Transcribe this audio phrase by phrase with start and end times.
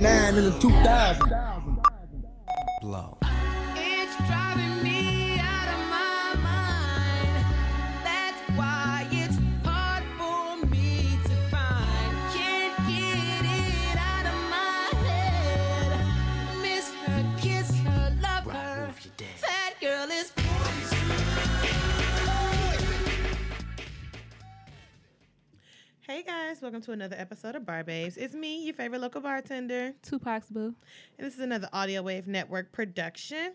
[0.00, 1.28] 99 in the 2000.
[2.82, 3.18] Blow.
[26.58, 28.16] Guys, welcome to another episode of Bar Babes.
[28.16, 30.74] It's me, your favorite local bartender, Tupac's boo.
[31.16, 33.52] and this is another Audio Wave Network production.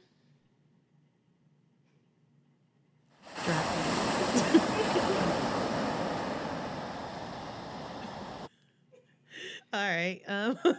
[9.74, 10.22] All right.
[10.28, 10.58] Um,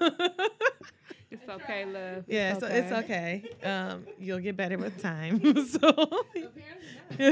[1.31, 2.25] It's okay, love.
[2.29, 3.43] yeah, so it's okay.
[3.65, 5.41] Um, you'll get better with time.
[5.67, 6.23] so,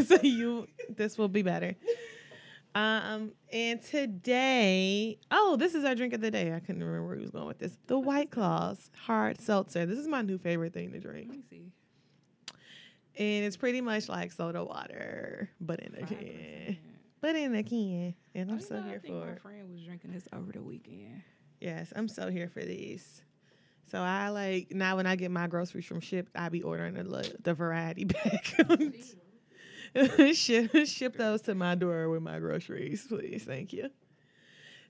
[0.04, 1.77] so you, this will be better.
[2.74, 6.54] Um, and today, oh, this is our drink of the day.
[6.54, 7.76] I couldn't remember where he was going with this.
[7.86, 9.84] The White Claws hard seltzer.
[9.84, 11.72] This is my new favorite thing to drink, Let me see.
[13.18, 16.16] and it's pretty much like soda water, but in a can.
[16.16, 16.79] 5%.
[17.20, 19.42] But in a can, and I'm so here think for My it.
[19.42, 21.23] friend was drinking this over the weekend.
[21.60, 23.23] Yes, I'm so here for these.
[23.90, 27.36] So I like now when I get my groceries from Shipt, I be ordering the
[27.42, 28.54] the variety pack.
[30.35, 33.45] ship ship those to my door with my groceries, please.
[33.45, 33.90] Thank you.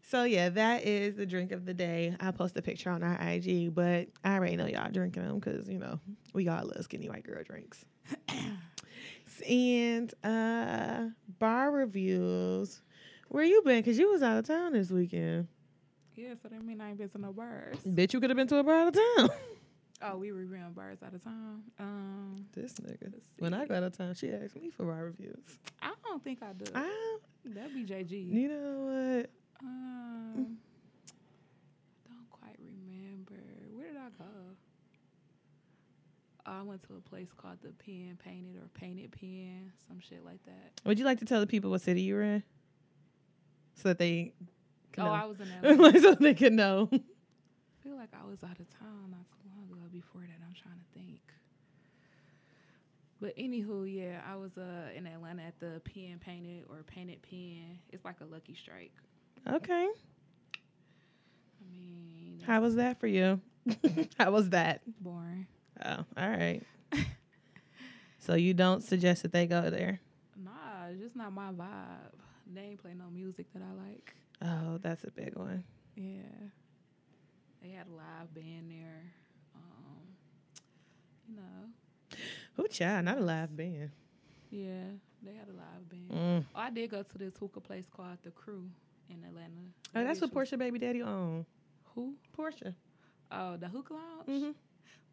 [0.03, 2.17] So yeah, that is the drink of the day.
[2.21, 5.69] I'll post a picture on our IG, but I already know y'all drinking them because
[5.69, 6.01] you know
[6.35, 7.85] we all love skinny white girl drinks.
[9.49, 11.07] and uh
[11.39, 12.83] bar reviews.
[13.29, 13.83] Where you been?
[13.83, 15.49] Cause you was out of town this weekend.
[16.15, 17.77] Yeah, so that mean I ain't been to no bars.
[17.87, 19.31] Bitch, you could have been to a bar out of town.
[20.05, 21.63] Oh, we were reviewing bars out of time.
[21.79, 23.13] Um, This nigga.
[23.39, 23.69] When I see.
[23.69, 25.37] go out of town, she asked me for my reviews.
[25.81, 26.65] I don't think I do.
[26.75, 28.33] I, That'd be JG.
[28.33, 29.31] you know what?
[29.63, 30.57] Um,
[32.09, 33.43] don't quite remember.
[33.75, 34.25] Where did I go?
[36.47, 40.25] Oh, I went to a place called the Pen Painted or Painted Pen, some shit
[40.25, 40.73] like that.
[40.85, 42.43] Would you like to tell the people what city you were in,
[43.77, 44.33] so that they,
[44.93, 45.13] can Oh, know.
[45.13, 45.49] I was in
[45.79, 45.93] LA.
[46.01, 46.91] so they can know.
[47.83, 49.89] I feel like I was out of town not too long ago.
[49.93, 51.21] Before that, I'm trying to think.
[53.21, 57.79] But anywho, yeah, I was uh in Atlanta at the Pen Painted or Painted Pen.
[57.91, 58.93] It's like a Lucky Strike.
[59.49, 59.89] Okay.
[61.61, 63.41] I mean, How was that for you?
[64.19, 64.83] How was that?
[65.01, 65.47] boring.
[65.85, 66.63] Oh, all right.
[68.19, 70.01] so you don't suggest that they go there?
[70.37, 72.13] Nah, it's just not my vibe.
[72.53, 74.15] They ain't play no music that I like.
[74.43, 75.65] Oh, that's a big one.
[75.97, 76.21] Yeah,
[77.63, 79.03] they had a live band there.
[79.55, 80.03] Um,
[81.29, 83.91] you know, Ooh, child, not a live band.
[84.51, 84.85] yeah,
[85.23, 86.11] they had a live band.
[86.11, 86.45] Mm.
[86.55, 88.65] Oh, I did go to this hookah place called The Crew
[89.09, 89.51] in Atlanta.
[89.67, 91.47] Oh, That that's what Portia baby daddy own.
[91.95, 92.15] Who?
[92.33, 92.75] Portia.
[93.31, 94.29] Oh, the hookah lounge.
[94.29, 94.51] Mm-hmm.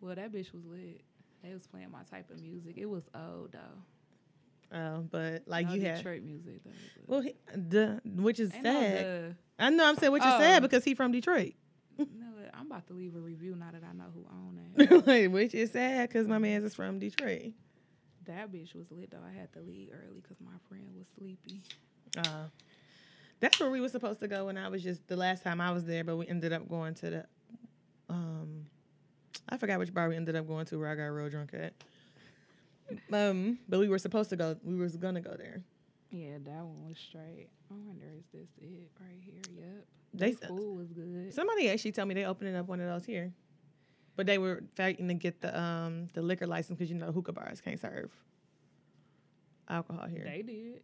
[0.01, 1.01] Well, that bitch was lit.
[1.43, 2.77] They was playing my type of music.
[2.77, 4.77] It was old though.
[4.77, 5.97] Oh, but like no you had.
[5.97, 6.71] Detroit music though.
[7.07, 9.05] Well, he, the, which is Ain't sad.
[9.05, 10.39] the- I know I'm saying what you Oh.
[10.39, 11.53] said because he from Detroit.
[11.97, 12.27] you know what?
[12.27, 12.28] I'm
[12.69, 15.31] about to leave a review now that I know who owned it.
[15.31, 17.53] Which is sad because my man's is from Detroit.
[18.25, 19.17] that bitch was lit though.
[19.25, 21.61] I had to leave early because my friend was sleepy.
[22.17, 22.45] Uh,
[23.39, 25.71] that's where we were supposed to go when I was just the last time I
[25.71, 27.25] was there, but we ended up going to the
[28.09, 28.65] um
[29.47, 31.73] I forgot which bar we ended up going to where I got real drunk at.
[33.11, 34.55] Um, but we were supposed to go.
[34.63, 35.61] We was gonna go there.
[36.11, 37.49] Yeah, that one was straight.
[37.69, 39.41] I wonder is this it right here?
[39.55, 39.85] Yep.
[40.13, 41.33] They They food was good.
[41.33, 43.31] somebody actually told me they opening up one of those here,
[44.15, 47.33] but they were fighting to get the um the liquor license because you know hookah
[47.33, 48.11] bars can't serve
[49.69, 50.23] alcohol here.
[50.25, 50.81] They did.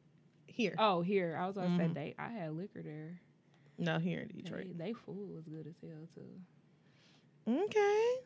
[0.48, 1.94] here, Oh, here I was gonna say Mhm.
[1.96, 2.16] they.
[2.20, 3.20] I had liquor there.
[3.80, 4.78] no, here in They, Detroit.
[4.78, 7.52] they food was good as hell too.
[7.52, 8.20] Okay.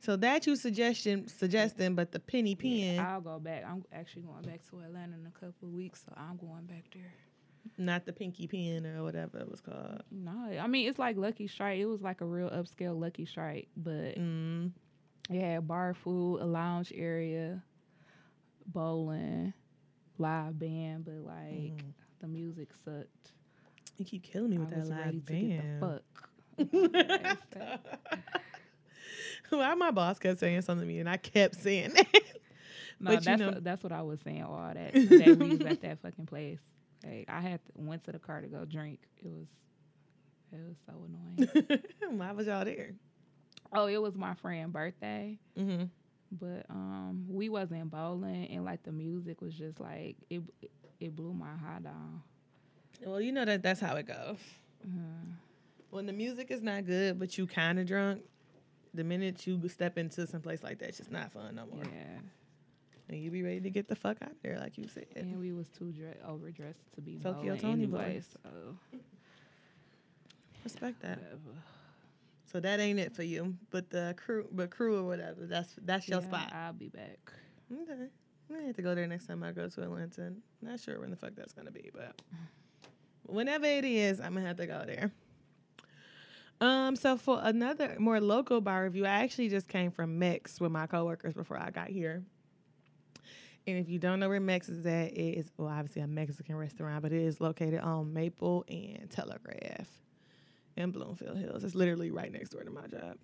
[0.00, 3.64] So that you suggestion suggesting, but the penny pen, Yeah, I'll go back.
[3.68, 6.84] I'm actually going back to Atlanta in a couple of weeks, so I'm going back
[6.94, 7.12] there.
[7.76, 10.02] not the pinky pen or whatever it was called.
[10.10, 11.78] No, I mean it's like Lucky Strike.
[11.78, 14.72] It was like a real upscale Lucky Strike, but Mm.
[15.28, 17.62] it had bar food, a lounge area,
[18.66, 19.52] bowling,
[20.16, 21.92] live band, but like Mm.
[22.20, 23.32] the music sucked.
[23.98, 25.82] You keep killing me with I that live to get band.
[25.82, 27.80] the fuck.
[29.50, 32.06] Why my boss kept saying something to me and I kept saying that.
[33.02, 34.42] No, But you that's know- what, that's what I was saying.
[34.42, 36.58] All that that we was at that fucking place.
[37.04, 39.00] Like I had to, went to the car to go drink.
[39.24, 39.46] It was
[40.52, 41.80] it was so annoying.
[42.18, 42.92] Why was y'all there?
[43.72, 45.84] oh, it was my friend's birthday, Mm-hmm.
[46.32, 50.42] but um we wasn't bowling and like the music was just like it
[51.00, 52.20] it blew my high down.
[53.06, 54.36] Well, you know that that's how it goes.
[54.86, 55.34] Mhm.
[55.90, 58.22] When the music is not good, but you kind of drunk,
[58.94, 61.84] the minute you step into some place like that, it's just not fun no more.
[61.84, 62.18] Yeah.
[63.08, 65.06] And you be ready to get the fuck out there, like you said.
[65.16, 68.28] And we was too dre- oh, overdressed to be Tokyo Tony anyway, boys.
[68.42, 68.98] So
[70.64, 71.18] Respect that.
[71.18, 71.58] whatever.
[72.52, 75.46] So that ain't it for you, but the crew, but crew or whatever.
[75.46, 76.52] That's that's your Yeah, spot.
[76.52, 77.18] I'll be back.
[77.72, 78.06] Okay.
[78.52, 80.32] I have to go there next time I go to Atlanta.
[80.60, 82.20] Not sure when the fuck that's gonna be, but
[83.26, 85.10] whenever it is, I'm gonna have to go there.
[86.60, 90.70] Um, so for another more local bar review, I actually just came from Mex with
[90.70, 92.22] my coworkers before I got here.
[93.66, 96.56] And if you don't know where Mex is at, it is well obviously a Mexican
[96.56, 99.88] restaurant, but it is located on Maple and Telegraph
[100.76, 101.64] in Bloomfield Hills.
[101.64, 103.16] It's literally right next door to my job.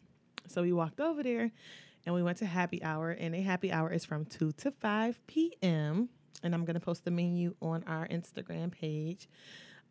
[0.48, 1.50] So we walked over there
[2.06, 5.26] and we went to happy hour and a happy hour is from 2 to 5
[5.26, 6.08] p.m
[6.42, 9.28] and i'm going to post the menu on our instagram page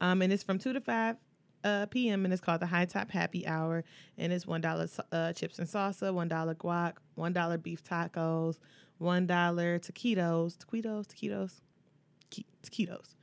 [0.02, 1.18] um, and it's from 2 to 5
[1.66, 3.84] uh, p.m and it's called the high top happy hour
[4.18, 8.60] and it's one dollar uh, chips and salsa one dollar guac one dollar beef tacos
[9.00, 11.62] one dollar taquitos taquitos taquitos
[12.64, 13.16] taquitos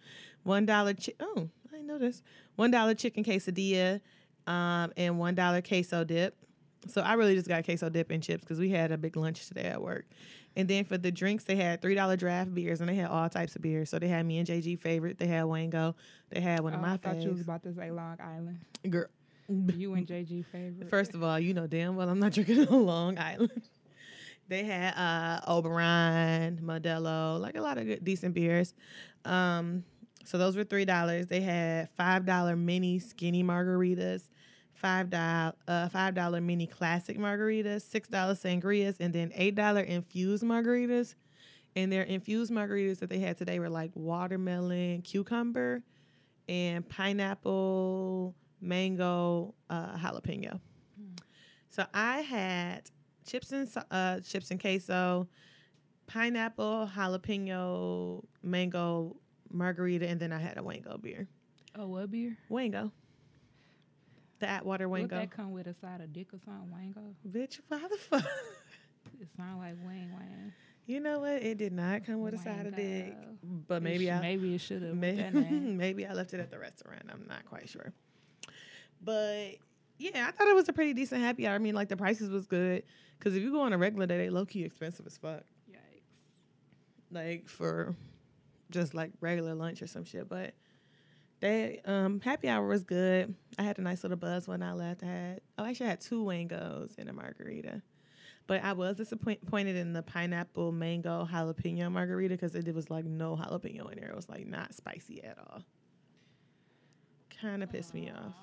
[0.42, 2.22] one dollar chi- oh i didn't know this
[2.56, 4.00] one dollar chicken quesadilla
[4.46, 6.36] um, and one dollar queso dip
[6.88, 9.46] so I really just got queso dip and chips because we had a big lunch
[9.46, 10.06] today at work.
[10.56, 13.28] And then for the drinks, they had three dollar draft beers and they had all
[13.28, 13.88] types of beers.
[13.90, 15.19] So they had me and JG favorite.
[15.19, 15.94] They had Wango.
[16.31, 18.58] They had one of Oh, my I thought you was about to say Long Island.
[18.90, 19.06] Girl,
[19.49, 20.90] You and JG favorite.
[20.90, 23.50] first of all, you know damn well I'm not drinking a Long Island.
[24.49, 28.75] They had uh Oberon, Modelo, like a lot of good decent beers.
[29.25, 29.84] Um,
[30.26, 31.26] so those were three dollars.
[31.28, 34.28] They had five dollar mini skinny margaritas,
[34.82, 39.81] five dollar uh five dollar mini classic margaritas, six dollar sangrias, and then eight dollar
[39.81, 41.14] infused margaritas.
[41.75, 45.82] And their infused margaritas that they had today were like watermelon, cucumber,
[46.49, 50.61] and pineapple, mango, uh, jalapeno.
[51.70, 52.90] So I had
[53.26, 55.29] chips and uh, chips and queso,
[56.06, 59.17] pineapple, jalapeno, mango,
[59.50, 61.26] margarita, and then I had a Wango beer.
[61.75, 62.37] oh, what beer?
[62.50, 62.93] Wango.
[64.42, 65.16] The Atwater Would Wango.
[65.20, 66.68] that come with a side of dick or something?
[66.68, 67.14] Wango.
[67.30, 68.24] Bitch, why the fuck?
[69.20, 70.52] It sound like Wang Wang.
[70.84, 71.44] You know what?
[71.44, 73.14] It did not come with a side of dick.
[73.68, 74.96] But maybe I maybe it should have.
[74.96, 77.02] May- maybe I left it at the restaurant.
[77.08, 77.92] I'm not quite sure.
[79.00, 79.58] But
[79.98, 81.54] yeah, I thought it was a pretty decent happy hour.
[81.54, 82.82] I mean, like the prices was good.
[83.20, 85.44] Cause if you go on a regular day, they low key expensive as fuck.
[85.70, 86.02] Yikes.
[87.12, 87.94] Like for
[88.72, 90.28] just like regular lunch or some shit.
[90.28, 90.54] But
[91.42, 93.34] they um happy hour was good.
[93.58, 95.02] I had a nice little buzz when I left.
[95.02, 97.82] I had oh actually I had two wangos and a margarita.
[98.46, 103.36] But I was disappointed in the pineapple mango jalapeno margarita because it was like no
[103.36, 104.10] jalapeno in there.
[104.10, 105.62] It was like not spicy at all.
[107.40, 108.34] Kind of pissed me off.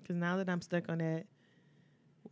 [0.00, 1.26] Because now that I'm stuck on that,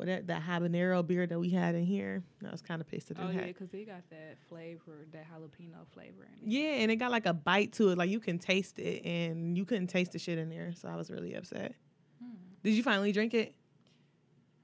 [0.07, 3.11] that, that habanero beer that we had in here, I was kind of pissed.
[3.11, 6.53] It Oh didn't yeah, because it got that flavor, that jalapeno flavor in it.
[6.53, 7.99] Yeah, and it got like a bite to it.
[7.99, 10.73] Like you can taste it, and you couldn't taste the shit in there.
[10.75, 11.75] So I was really upset.
[12.23, 12.31] Hmm.
[12.63, 13.55] Did you finally drink it?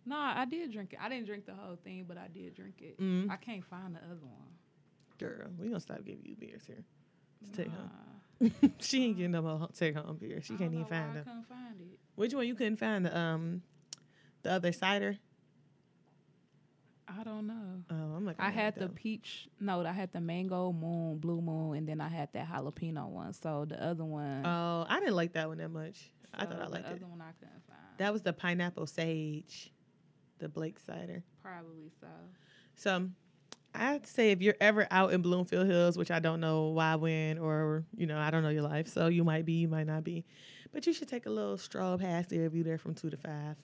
[0.07, 1.01] No, I did drink it.
[1.03, 3.01] I didn't drink the whole thing, but I did drink it.
[3.01, 3.29] Mm.
[3.29, 4.53] I can't find the other one.
[5.19, 6.85] Girl, we gonna stop giving you beers here.
[7.45, 7.91] To take home.
[8.81, 10.41] She ain't getting no more take home beer.
[10.43, 11.25] She I can't even find them.
[11.49, 11.99] find it.
[12.17, 13.07] Which one you couldn't find?
[13.07, 13.63] The um,
[14.43, 15.19] the other cider.
[17.19, 17.83] I don't know.
[17.91, 19.49] Oh, I'm like I had the peach.
[19.61, 23.33] No, I had the mango moon, blue moon, and then I had that jalapeno one.
[23.33, 24.45] So the other one.
[24.45, 26.11] Oh, I didn't like that one that much.
[26.35, 27.09] I thought I liked the other it.
[27.09, 27.81] one I couldn't find.
[27.99, 29.73] That was the pineapple sage,
[30.39, 31.23] the Blake cider.
[31.43, 32.09] probably so.
[32.75, 33.09] So
[33.75, 37.39] I'd say if you're ever out in Bloomfield Hills, which I don't know why, when,
[37.39, 40.05] or you know, I don't know your life, so you might be, you might not
[40.05, 40.25] be,
[40.73, 43.17] but you should take a little stroll past there if you're there from two to
[43.17, 43.57] five.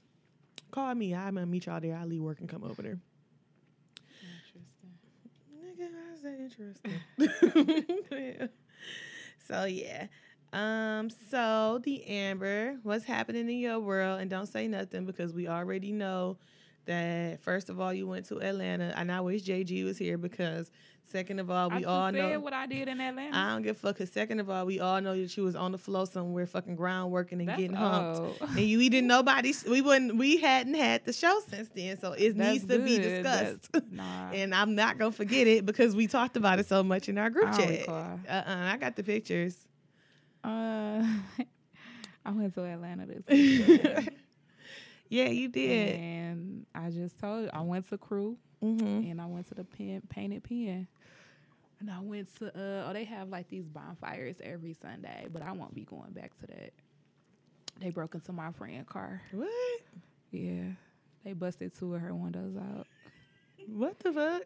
[0.71, 1.15] Call me.
[1.15, 1.97] I'm gonna meet y'all there.
[1.97, 2.99] I'll leave work and come over there.
[6.23, 7.01] How's that interesting?
[9.49, 10.07] so yeah.
[10.53, 14.21] Um, so the Amber, what's happening in your world?
[14.21, 16.37] And don't say nothing because we already know
[16.85, 20.71] that first of all you went to Atlanta, and I wish JG was here because
[21.13, 23.37] second of all I we just all said know what I did in Atlanta.
[23.37, 23.99] I don't give a fuck.
[23.99, 26.75] Cause second of all we all know that you was on the floor somewhere fucking
[26.75, 28.21] ground working and That's getting humped.
[28.21, 28.51] old.
[28.51, 32.13] And you we didn't nobody we wouldn't we hadn't had the show since then, so
[32.13, 33.69] it That's needs to be discussed.
[33.93, 34.31] Nah.
[34.33, 37.29] and I'm not gonna forget it because we talked about it so much in our
[37.31, 37.89] group I chat.
[37.89, 37.93] Uh,
[38.29, 39.57] uh I got the pictures.
[40.43, 41.05] Uh,
[42.25, 44.09] I went to Atlanta this
[45.09, 45.97] yeah, you did.
[45.97, 49.11] and I just told you, I went to Crew Mm-hmm.
[49.11, 50.87] and I went to the pen, Painted Pen.
[51.83, 55.51] And I went to, uh, oh, they have like these bonfires every Sunday, but I
[55.51, 56.73] won't be going back to that.
[57.81, 59.21] They broke into my friend's car.
[59.33, 59.51] What?
[60.31, 60.75] Yeah.
[61.25, 62.87] They busted two of her windows out.
[63.67, 64.43] What the fuck?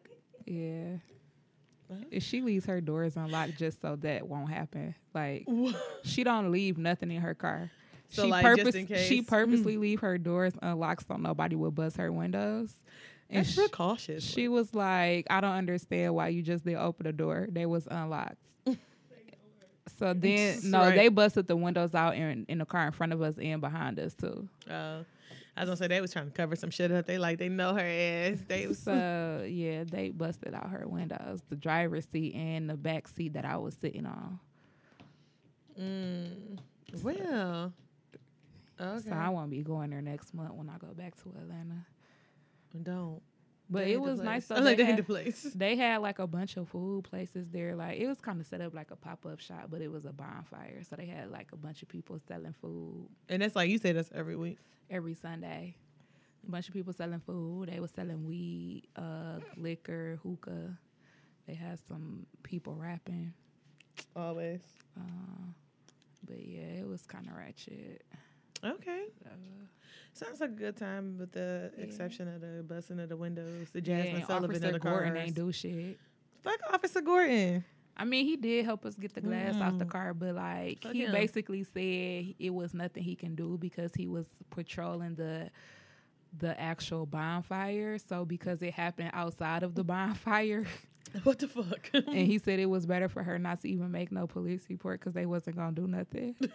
[0.46, 0.96] Yeah.
[1.88, 2.06] What?
[2.10, 4.94] And she leaves her doors unlocked just so that won't happen.
[5.14, 5.76] Like What?
[6.04, 7.70] she don't leave nothing in her car.
[8.08, 9.10] So, she like, just purpose in she case?
[9.10, 9.26] Mm.
[9.26, 12.72] purposely leave her doors unlocked so nobody will bust her windows.
[13.28, 14.24] And That's sh- real cautious.
[14.24, 17.48] she was like, I don't understand why you just didn't open the door.
[17.50, 18.36] They was unlocked.
[19.98, 20.94] so then no, Right.
[20.94, 23.98] they busted the windows out in, in the car in front of us and behind
[23.98, 24.48] us too.
[24.70, 25.04] Oh,
[25.56, 27.06] I was gonna say they was trying to cover some shit up.
[27.06, 28.38] They like they know her ass.
[28.46, 33.08] They was So yeah, they busted out her windows, the driver's seat and the back
[33.08, 34.38] seat that I was sitting on.
[35.80, 36.58] mm,
[37.02, 37.72] well.
[38.78, 39.08] Okay.
[39.08, 41.86] So I won't be going there next month when I go back to Atlanta.
[42.82, 43.22] Don't.
[43.68, 44.54] But They it was nice though.
[44.60, 45.42] Like They they the had, place.
[45.54, 47.74] they had like a bunch of food places there.
[47.74, 50.04] Like it was kind of set up like a pop up shop, but it was
[50.04, 50.82] a bonfire.
[50.88, 53.92] So they had like a bunch of people selling food And that's like you say
[53.92, 54.58] that's every week.
[54.90, 55.74] every Sunday.
[56.46, 57.68] A bunch of people selling food.
[57.72, 60.78] They were selling weed, uh, liquor, hookah.
[61.48, 63.32] They had some people rapping.
[64.14, 64.60] Always.
[64.96, 65.42] Uh,
[66.24, 68.02] but yeah, it was kind of ratchet.
[68.74, 69.04] Okay.
[69.24, 69.30] Uh,
[70.12, 71.84] Sounds like a good time with the Yeah.
[71.84, 74.78] exception of the busting of the windows, the yeah, Jasmine and Sullivan Officer of the
[74.78, 75.26] Gordon cars.
[75.26, 75.98] ain't do shit.
[76.42, 77.64] Fuck Officer Gordon.
[77.98, 79.90] I mean, he did help us get the glass off the Mm.
[79.90, 81.12] car, but like Fuck he him.
[81.12, 85.50] basically said it was nothing he can do because he was patrolling the
[86.38, 87.96] the actual bonfire.
[87.98, 90.64] So because it happened outside of the bonfire,
[91.24, 91.90] What the fuck?
[91.94, 95.00] and he said it was better for her not to even make no police report
[95.00, 96.36] because they wasn't gonna do nothing.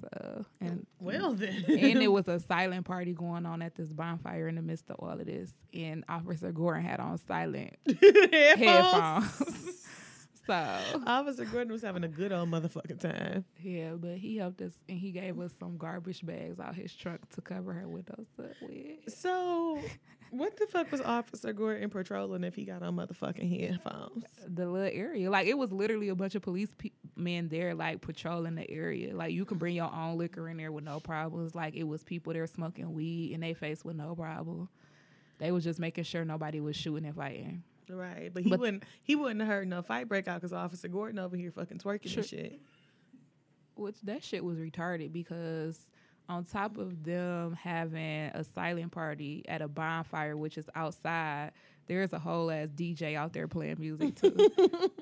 [0.00, 1.64] so and well then.
[1.68, 4.96] and it was a silent party going on at this bonfire in the midst of
[4.98, 9.57] all of this, and Officer Gordon had on silent headphones.
[10.48, 13.44] So Officer Gordon was having a good old motherfucking time.
[13.60, 17.28] Yeah, but he helped us and he gave us some garbage bags out his trunk
[17.34, 19.14] to cover her windows up with.
[19.14, 19.78] So,
[20.30, 24.24] what the fuck was Officer Gordon patrolling if he got on motherfucking headphones?
[24.46, 28.00] The little area, like it was literally a bunch of police pe- men there, like
[28.00, 29.14] patrolling the area.
[29.14, 31.54] Like you can bring your own liquor in there with no problems.
[31.54, 34.68] Like it was people there smoking weed in their face with no problem.
[35.38, 37.62] They was just making sure nobody was shooting and fighting.
[37.90, 38.84] Right, but he But- wouldn't.
[39.02, 42.08] He wouldn't have heard no fight break out because Officer Gordon over here fucking twerking
[42.08, 42.20] Sure.
[42.20, 42.60] and shit.
[43.74, 45.78] Which that shit was retarded because
[46.28, 51.52] on top of them having a silent party at a bonfire, which is outside,
[51.86, 54.36] there's a whole ass DJ out there playing music too.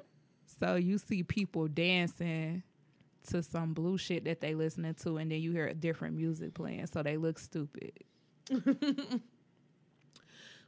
[0.60, 2.62] so you see people dancing
[3.30, 6.86] to some blue shit that they listening to, and then you hear different music playing,
[6.86, 7.92] so they look stupid.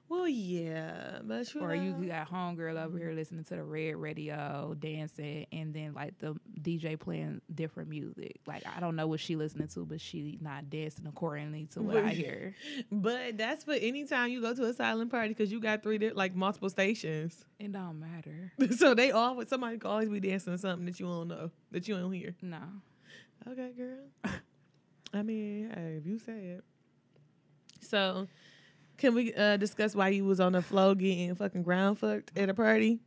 [0.09, 3.97] Well, yeah, but you Or you know, got homegirl over here listening to the red
[3.97, 8.41] radio, dancing, and then like the DJ playing different music.
[8.47, 11.97] Like I don't know what she listening to, but she not dancing accordingly to what
[11.99, 12.55] I hear.
[12.91, 15.99] But that's for any time you go to a silent party because you got three
[16.11, 18.53] like multiple stations, It don't matter.
[18.77, 21.87] so they all somebody could always be dancing to something that you don't know that
[21.87, 22.35] you don't hear.
[22.41, 22.61] No.
[23.47, 24.33] Okay, girl.
[25.13, 26.65] I mean, hey, if you say it.
[27.81, 28.27] So,
[28.99, 32.49] can we uh, discuss why you was on the floor getting fucking ground fucked at
[32.51, 33.01] a party?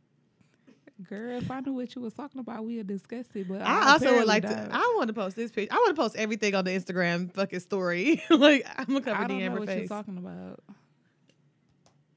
[1.08, 3.48] Girl, if I knew what you was talking about, we'd discuss it.
[3.48, 4.48] But I also would like to.
[4.54, 4.70] don't.
[4.72, 5.72] I want to post this picture.
[5.74, 8.22] I want to post everything on the Instagram fucking story.
[8.30, 10.60] like I'm gonna cover I the don't know Amber what you're talking about.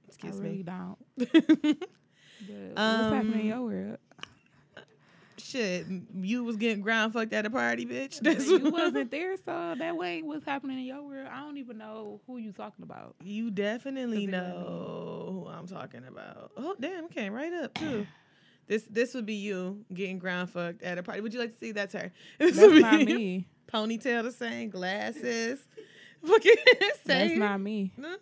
[0.07, 0.63] Excuse I really me.
[0.63, 0.97] don't.
[2.47, 3.97] But what's happening in Um, your world?
[5.45, 5.85] Shit,
[6.19, 8.19] you was getting ground fucked at a party, bitch.
[8.19, 11.27] That's you wasn't there, so that way what's happening in your world.
[11.31, 13.15] I don't even know who you talking about.
[13.23, 16.51] You definitely know who I'm talking about.
[16.57, 18.07] Oh damn, came right up too.
[18.67, 21.21] This this would be you getting ground fucked at a party.
[21.21, 22.11] Would you like to see that's her?
[22.39, 23.47] This That's not me.
[23.71, 25.59] Ponytail the same, glasses,
[26.25, 26.55] fucking
[27.05, 27.27] same.
[27.27, 27.91] That's not me.
[27.99, 28.15] Mhm.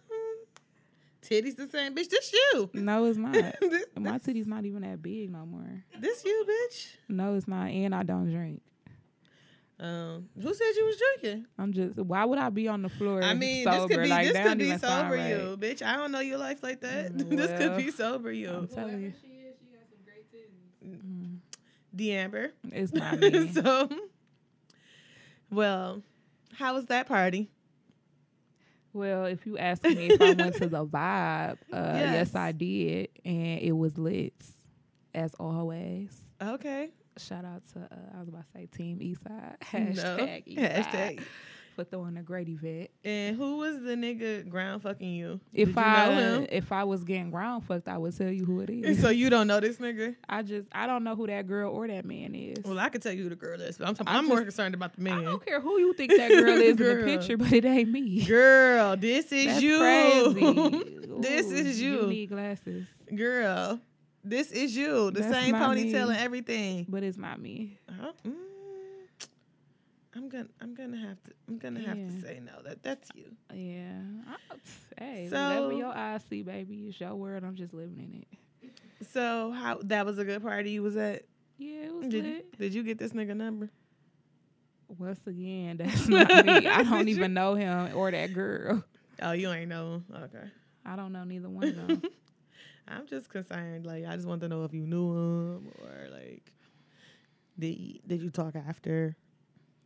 [1.23, 2.09] Titties the same, bitch.
[2.09, 2.69] This you.
[2.73, 3.33] No, it's not.
[3.61, 5.83] this, My titty's not even that big no more.
[5.99, 6.87] this you, bitch.
[7.07, 7.69] No, it's not.
[7.69, 8.61] And I don't drink.
[9.79, 11.45] Um, who said you was drinking?
[11.57, 11.97] I'm just.
[11.97, 13.23] Why would I be on the floor?
[13.23, 13.87] I mean, sober?
[13.87, 15.29] this could be like, this could be sober right.
[15.29, 15.81] you, bitch.
[15.81, 17.13] I don't know your life like that.
[17.13, 18.49] Mm, this could be sober you.
[18.49, 19.13] I'm telling you,
[21.95, 22.51] D'Amber.
[22.71, 23.51] it's not me.
[23.51, 23.89] so,
[25.51, 26.01] well,
[26.53, 27.49] how was that party?
[28.93, 32.13] Well, if you ask me if I went to the vibe, uh, Yes.
[32.13, 32.35] yes.
[32.35, 34.33] I did, and it was lit,
[35.15, 36.15] as always.
[36.41, 36.89] Okay.
[37.17, 39.95] Shout out to uh, I was about to say Team Eastside.
[39.95, 40.17] No.
[40.17, 40.85] Hashtag Eastside.
[40.85, 41.23] Hashtag.
[41.73, 42.89] For throwing a great event.
[43.03, 45.39] And who was the nigga ground fucking you?
[45.51, 48.69] If you I if I was getting ground fucked, I would tell you who it
[48.71, 49.01] is.
[49.01, 50.15] So you don't know this nigga?
[50.27, 52.63] I just I don't know who that girl or that man is.
[52.63, 54.75] Well, I can tell you who the girl is, but I'm, talking, I'm more concerned
[54.75, 55.19] about the man.
[55.19, 57.89] I don't care who you think that girl is in the picture, but it ain't
[57.89, 58.23] me.
[58.25, 61.19] Girl, this is That's you.
[61.21, 62.01] this is you.
[62.01, 63.79] You need glasses, Girl,
[64.23, 65.11] this is you.
[65.11, 66.13] The That's same ponytail me.
[66.13, 66.85] and everything.
[66.89, 67.77] but it's not me.
[67.89, 68.11] Huh?
[68.25, 68.33] Mm.
[70.15, 72.61] I'm gonna, I'm gonna have to, I'm gonna have to say no.
[72.63, 73.35] That that's you.
[73.53, 74.01] Yeah.
[74.27, 77.43] I, hey, So- whatever your eyes see, baby, it's your world.
[77.43, 78.77] I'm just living in it.
[79.11, 81.23] So how that was a good party you was at?
[81.57, 82.57] Yeah, it was Did, lit.
[82.59, 83.69] did you get this nigga number?
[84.99, 86.67] Once again, that's not me.
[86.67, 88.83] I don't even know him or that girl.
[89.21, 90.03] Oh, you ain't know.
[90.13, 90.45] Okay.
[90.85, 92.01] I don't know neither one of them.
[92.87, 93.85] I'm just concerned.
[93.85, 96.51] Like, I just want to know if you knew him or like,
[97.57, 99.15] did did you talk after?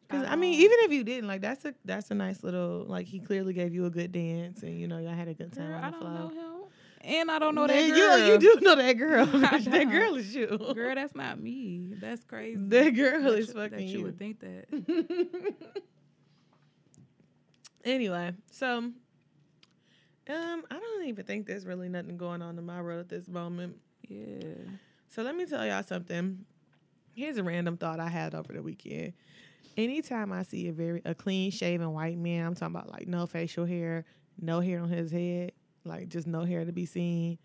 [0.08, 3.08] Because I mean, even if you didn't, like, that's a that's a nice little like
[3.08, 5.68] he clearly gave you a good dance and you know y'all had a good time
[5.68, 6.58] Girl, I don't know him.
[7.02, 8.18] And I don't know that Man, girl.
[8.18, 9.26] You, you do know that girl.
[9.28, 10.48] That girl is you.
[10.48, 11.94] Girl, that's not me.
[12.02, 12.60] That's crazy.
[12.68, 14.04] that girl that is you, fucking that you you.
[14.06, 15.56] would think that.
[17.86, 18.94] anyway, so um,
[20.28, 23.78] I don't even think there's really nothing going on in my world at this moment.
[24.08, 24.54] Yeah.
[25.10, 26.46] So let me tell y'all something.
[27.14, 29.14] Here's a random thought I had over the weekend.
[29.78, 33.28] Anytime I see a very a clean shaven white man, I'm talking about like no
[33.28, 34.06] facial hair,
[34.42, 35.52] no hair on his head,
[35.86, 37.38] like just no hair to be seen.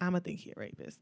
[0.00, 1.00] I'ma think he a rapist.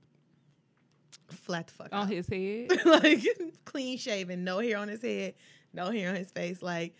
[1.28, 2.08] Flat the fuck On out.
[2.08, 2.70] his head.
[2.87, 3.20] like
[3.64, 5.34] clean shaven, no hair on his head,
[5.72, 6.62] no hair on his face.
[6.62, 6.94] Like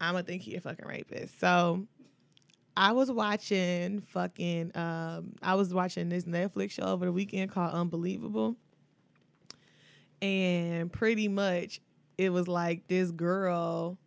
[0.00, 1.40] I'ma think he a fucking rapist.
[1.40, 1.86] So
[2.76, 7.72] I was watching fucking um I was watching this Netflix show over the weekend called
[7.72, 8.56] Unbelievable.
[10.22, 11.80] And pretty much
[12.18, 13.98] it was like this girl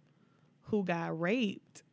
[0.63, 1.83] who got raped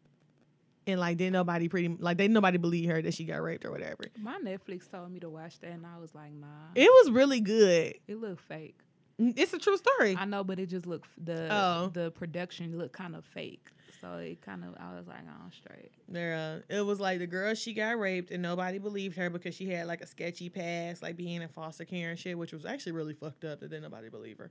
[0.87, 3.71] and like didn't nobody pretty like they nobody believe her that she got raped or
[3.71, 4.05] whatever.
[4.19, 6.47] My Netflix told me to watch that, and I was like, nah.
[6.75, 7.95] It was really good.
[8.09, 8.77] It looked fake.
[9.19, 10.17] It's a true story.
[10.19, 11.91] I know, but it just looked the Oh.
[11.93, 13.69] the production looked kind of fake.
[14.01, 15.93] So it kind of I was like, oh, straight.
[16.09, 19.55] There, uh, it was like the girl she got raped and nobody believed her because
[19.55, 22.65] she had like a sketchy past, like being in foster care and shit, which was
[22.65, 23.61] actually really fucked up.
[23.61, 24.51] That didn't nobody believe her.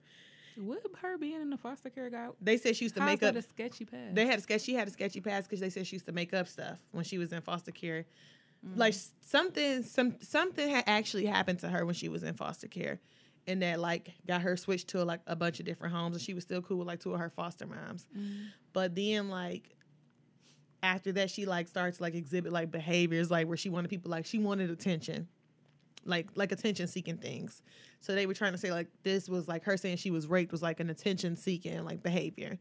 [0.58, 2.28] Would her being in the foster care guy?
[2.42, 3.36] They said she used to make up.
[3.36, 4.16] a sketchy past?
[4.16, 4.62] They had a sketch.
[4.62, 7.04] She had a sketchy past because they said she used to make up stuff when
[7.04, 8.06] she was in foster care.
[8.66, 8.78] Mm.
[8.78, 13.00] Like something, some something had actually happened to her when she was in foster care,
[13.50, 16.34] and that like got her switched to like a bunch of different homes, and she
[16.34, 18.08] was still cool with like two of her foster moms.
[18.18, 18.48] Mm.
[18.72, 19.76] But then like
[20.84, 24.26] after that, she like starts like exhibit like behaviors like where she wanted people like
[24.26, 25.28] she wanted attention,
[26.06, 27.64] like like attention seeking things.
[28.02, 30.52] So they were trying to say like this was like her saying she was raped
[30.52, 32.60] was like an attention seeking like behavior.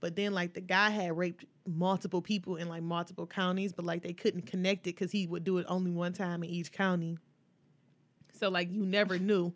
[0.00, 4.02] But then like the guy had raped multiple people in like multiple counties, but like
[4.02, 7.18] they couldn't connect it because he would do it only one time in each county.
[8.38, 9.52] So like you never knew.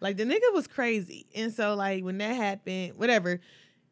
[0.00, 1.26] Like the nigga was crazy.
[1.34, 3.40] And so like when that happened, whatever,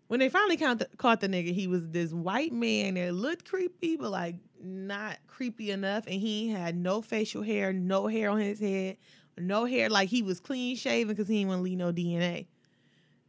[0.08, 3.96] when they finally the, caught the nigga, he was this white man that looked creepy,
[3.96, 6.04] but like not creepy enough.
[6.06, 8.98] And he had no facial hair, no hair on his head,
[9.38, 9.88] no hair.
[9.88, 12.46] Like he was clean shaven because he didn't want to leave no DNA.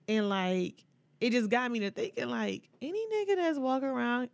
[0.08, 0.84] And like
[1.22, 4.30] it just got me to thinking like any nigga that's walking around,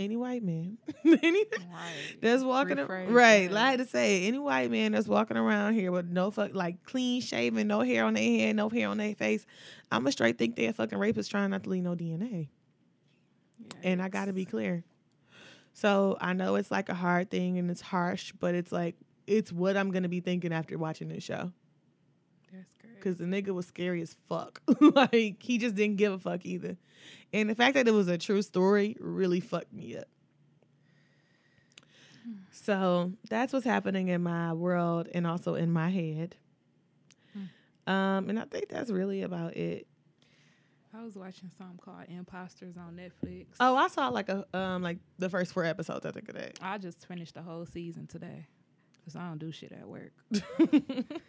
[0.00, 2.16] any white man, any Right.
[2.20, 3.48] that's walking Rephrase right.
[3.48, 3.52] that.
[3.52, 6.54] Like I had to say, any white man that's walking around here with no fuck
[6.54, 9.44] like clean shaven, no hair on their head, no hair on their face,
[9.92, 12.48] I'm a straight think they're a fucking rapist trying not to leave no DNA.
[13.82, 14.84] And I got to be clear.
[15.72, 19.52] So I know it's like a hard thing and it's harsh, but it's like it's
[19.52, 21.52] what I'm gonna be thinking after watching this show.
[23.00, 23.18] That's crazy.
[23.18, 24.62] Cause the nigga was scary as fuck.
[24.80, 26.76] like he just didn't give a fuck either.
[27.32, 30.08] And the fact that it was a true story really fucked me up.
[32.52, 36.36] So that's what's happening in my world and also in my head.
[37.86, 39.86] Um, and I think that's really about it.
[40.94, 43.46] I was watching something called Imposters on Netflix.
[43.58, 46.04] Oh, I saw like a um like the first four episodes.
[46.04, 46.58] I think of that.
[46.60, 48.46] I just finished the whole season today
[48.98, 50.12] because I don't do shit at work.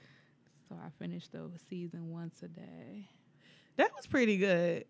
[0.72, 3.10] So I finished the season one today.
[3.76, 4.86] that was pretty good.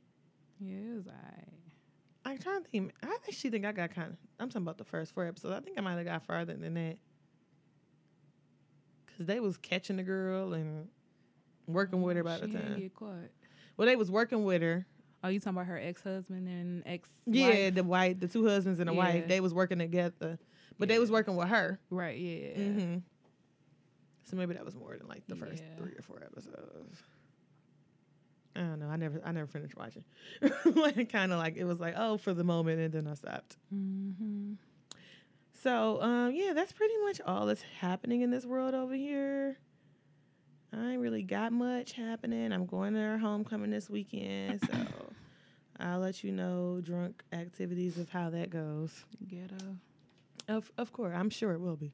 [0.60, 1.48] Yeah, it was alright.
[2.24, 2.94] I'm trying to think.
[3.02, 4.17] I actually think I got kind of.
[4.39, 5.56] I'm talking about the first four episodes.
[5.56, 6.98] I think I might have got farther than that.
[9.17, 10.88] Cause they was catching the girl and
[11.65, 12.80] working with her by the time.
[12.80, 13.32] get caught.
[13.76, 14.86] Well, they was working with her.
[15.24, 17.10] Oh, you talking about her ex husband and ex?
[17.26, 19.28] Yeah, the white, the two husbands and the wife.
[19.28, 20.38] They was working together,
[20.78, 21.80] but they was working with her.
[21.89, 22.20] Right.
[22.20, 22.54] Yeah.
[22.65, 22.96] hmm
[24.26, 25.76] So maybe that was more than like the first Yeah.
[25.78, 27.02] three or four episodes.
[28.56, 28.88] I don't know.
[28.90, 30.04] I never I never finished watching.
[30.76, 33.58] like kind of like it was like oh for the moment and then I stopped.
[33.74, 34.54] Mm-hmm.
[35.64, 39.58] So um yeah, that's pretty much all that's happening in this world over here.
[40.74, 42.54] I ain't really got much happening.
[42.54, 44.78] I'm going to our homecoming this weekend, so
[45.82, 49.04] I'll let you know drunk activities of how that goes.
[49.28, 49.76] Ghetto.
[50.48, 51.94] Of of course, I'm sure it will be.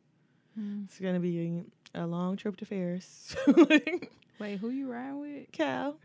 [0.59, 0.85] Mm.
[0.85, 3.35] It's gonna be a long trip to Ferris.
[4.39, 5.51] Wait, who you riding with?
[5.51, 5.97] Cal.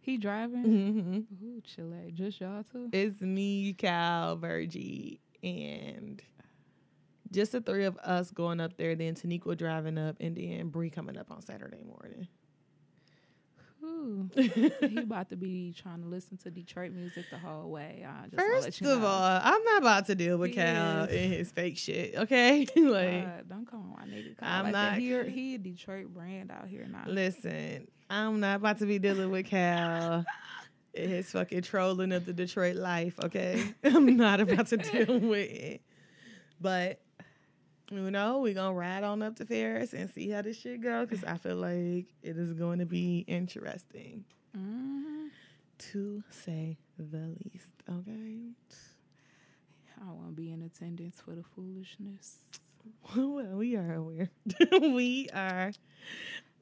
[0.00, 0.64] He driving?
[0.64, 1.46] Mm-hmm.
[1.46, 2.14] Ooh, chillax.
[2.14, 2.88] Just y'all two?
[2.92, 6.22] It's me, Cal, Virgie, and
[7.30, 8.94] just the three of us going up there.
[8.94, 12.28] Then Taniqua driving up, and then Bree coming up on Saturday morning.
[14.00, 14.30] Ooh.
[14.34, 18.06] he about to be trying to listen to Detroit music the whole way.
[18.08, 19.06] I just wanna let First of know.
[19.06, 21.10] all, I'm not about to deal with He Cal is.
[21.16, 22.14] and his fake shit.
[22.16, 24.36] Okay, like God, don't come on, my nigga.
[24.38, 24.92] Call I'm like that.
[24.92, 27.04] not- He, he a Detroit brand out here now.
[27.06, 30.24] listen, I'm not about to be dealing with Cal.
[30.96, 33.62] and His fucking trolling of the Detroit life, okay?
[33.84, 35.82] I'm not about to deal with it.
[36.60, 37.00] But
[37.90, 41.04] you know, we're gonna ride on up to Ferris and see how this shit go
[41.06, 44.24] because I feel like it is going to be interesting
[44.54, 45.26] hmm
[45.78, 47.70] to say the least.
[47.88, 48.50] Okay.
[50.00, 52.38] I to be in attendance for the foolishness.
[53.16, 54.30] well, we are aware.
[54.80, 55.72] we are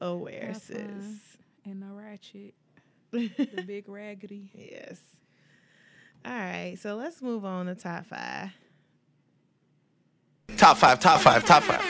[0.01, 1.37] aware, Have sis.
[1.65, 2.53] And the ratchet,
[3.11, 4.51] the big raggedy.
[4.53, 4.99] yes.
[6.25, 8.51] All right, so let's move on to top five.
[10.57, 11.81] Top five, top five, top five.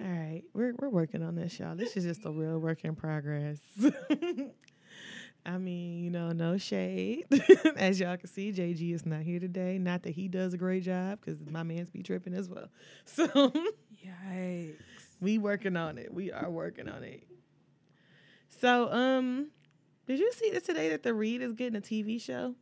[0.00, 1.74] All right, we're we're working on this, y'all.
[1.76, 3.58] This is just a real work in progress.
[5.46, 7.24] I mean, you know, no shade.
[7.76, 9.78] As y'all can see, JG is not here today.
[9.78, 12.68] Not that he does a great job, because my man's be tripping as well.
[13.04, 13.26] So
[14.04, 14.74] Yikes.
[15.20, 16.12] we working on it.
[16.12, 17.22] We are working on it.
[18.60, 19.50] So, um,
[20.06, 22.54] did you see this today that the Reed is getting a TV show?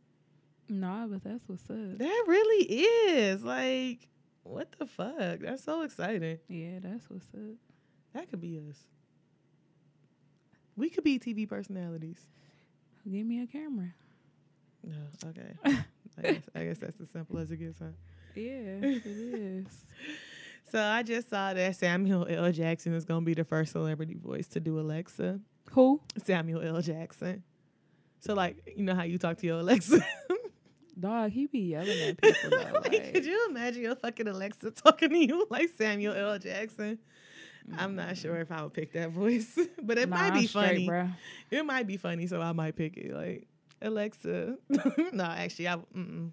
[0.67, 1.97] Nah, but that's what's up.
[1.97, 4.07] That really is like,
[4.43, 5.39] what the fuck?
[5.39, 6.39] That's so exciting.
[6.47, 7.55] Yeah, that's what's up.
[8.13, 8.77] That could be us.
[10.75, 12.19] We could be TV personalities.
[13.09, 13.93] Give me a camera.
[14.83, 14.95] No,
[15.27, 15.53] okay.
[16.17, 17.85] I guess, I guess that's as simple as it gets, huh?
[18.35, 18.41] Yeah,
[18.81, 19.67] it is.
[20.71, 22.51] So I just saw that Samuel L.
[22.51, 25.39] Jackson is gonna be the first celebrity voice to do Alexa.
[25.71, 26.01] Who?
[26.23, 26.81] Samuel L.
[26.81, 27.43] Jackson.
[28.19, 30.05] So like, you know how you talk to your Alexa.
[30.99, 32.57] Dog, he be yelling at people though.
[32.57, 36.37] like, like, could you imagine your fucking Alexa talking to you like Samuel L.
[36.39, 36.47] Mm-hmm.
[36.47, 36.99] Jackson?
[37.77, 38.15] I'm not mm-hmm.
[38.15, 40.87] sure if I would pick that voice, but it Nah, might be straight, funny.
[40.87, 41.15] bruh.
[41.49, 43.13] It might be funny, so I might pick it.
[43.13, 43.47] Like
[43.81, 44.57] Alexa.
[45.11, 46.31] no, actually, I mm-mm.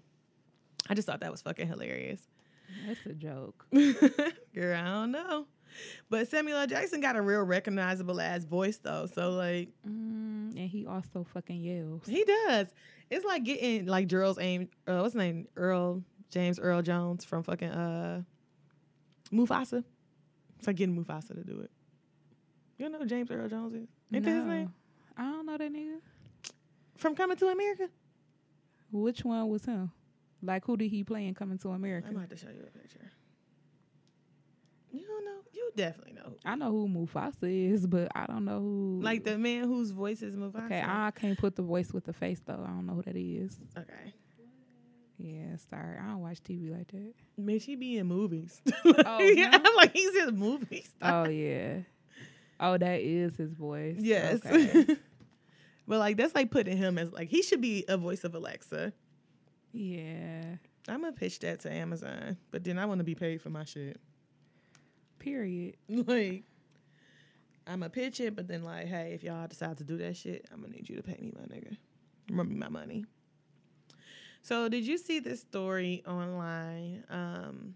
[0.89, 2.21] I just thought that was fucking hilarious.
[2.87, 3.65] That's a joke.
[4.53, 5.45] Girl, I don't know.
[6.09, 6.67] But Samuel L.
[6.67, 9.05] Jackson got a real recognizable ass voice though.
[9.13, 12.05] So like Mm, and he also fucking yells.
[12.05, 12.67] he does.
[13.09, 15.47] It's like getting like Gerald's aim uh what's his name?
[15.55, 18.21] Earl James Earl Jones from fucking uh
[19.31, 19.83] Mufasa.
[20.57, 21.71] It's like getting Mufasa to do it.
[22.77, 23.87] You know who James Earl Jones is?
[24.13, 24.73] Ain't that his name?
[25.17, 25.97] I don't know that nigga.
[26.97, 27.89] From Coming to America?
[28.91, 29.91] Which one was him?
[30.41, 32.07] Like, who did he play in Coming to America?
[32.09, 33.11] I'm about to show you a picture.
[34.93, 35.31] You don't know?
[35.51, 36.35] You definitely know.
[36.45, 38.99] I know who Mufasa is, but I don't know who.
[39.01, 40.65] Like the man whose voice is Mufasa.
[40.65, 42.63] Okay, I can't put the voice with the face though.
[42.63, 43.57] I don't know who that is.
[43.75, 44.13] okay.
[45.17, 47.13] Yeah, sorry, I don't watch TV like that.
[47.37, 48.61] Man, she be in movies.
[48.85, 49.59] Oh, yeah, no?
[49.63, 50.89] I'm like he's in movies.
[51.01, 51.77] Oh yeah.
[52.59, 53.95] Oh, that is his voice.
[53.99, 54.41] yes.
[54.45, 54.85] Okay.
[55.87, 58.93] but like that's like putting him as like he should be a voice of Alexa.
[59.71, 60.43] yeah.
[60.87, 63.63] I'm gonna pitch that to Amazon, but then I want to be paid for my
[63.63, 63.99] shit.
[65.23, 65.77] Period.
[65.89, 66.43] Like,
[67.65, 70.45] I'm gonna pitch it, but then like, hey, if y'all decide to do that shit,
[70.51, 71.77] I'm gonna need you to pay me my nigga.
[72.29, 73.05] Remember me my money.
[74.41, 77.05] So did you see this story online?
[77.09, 77.75] Um,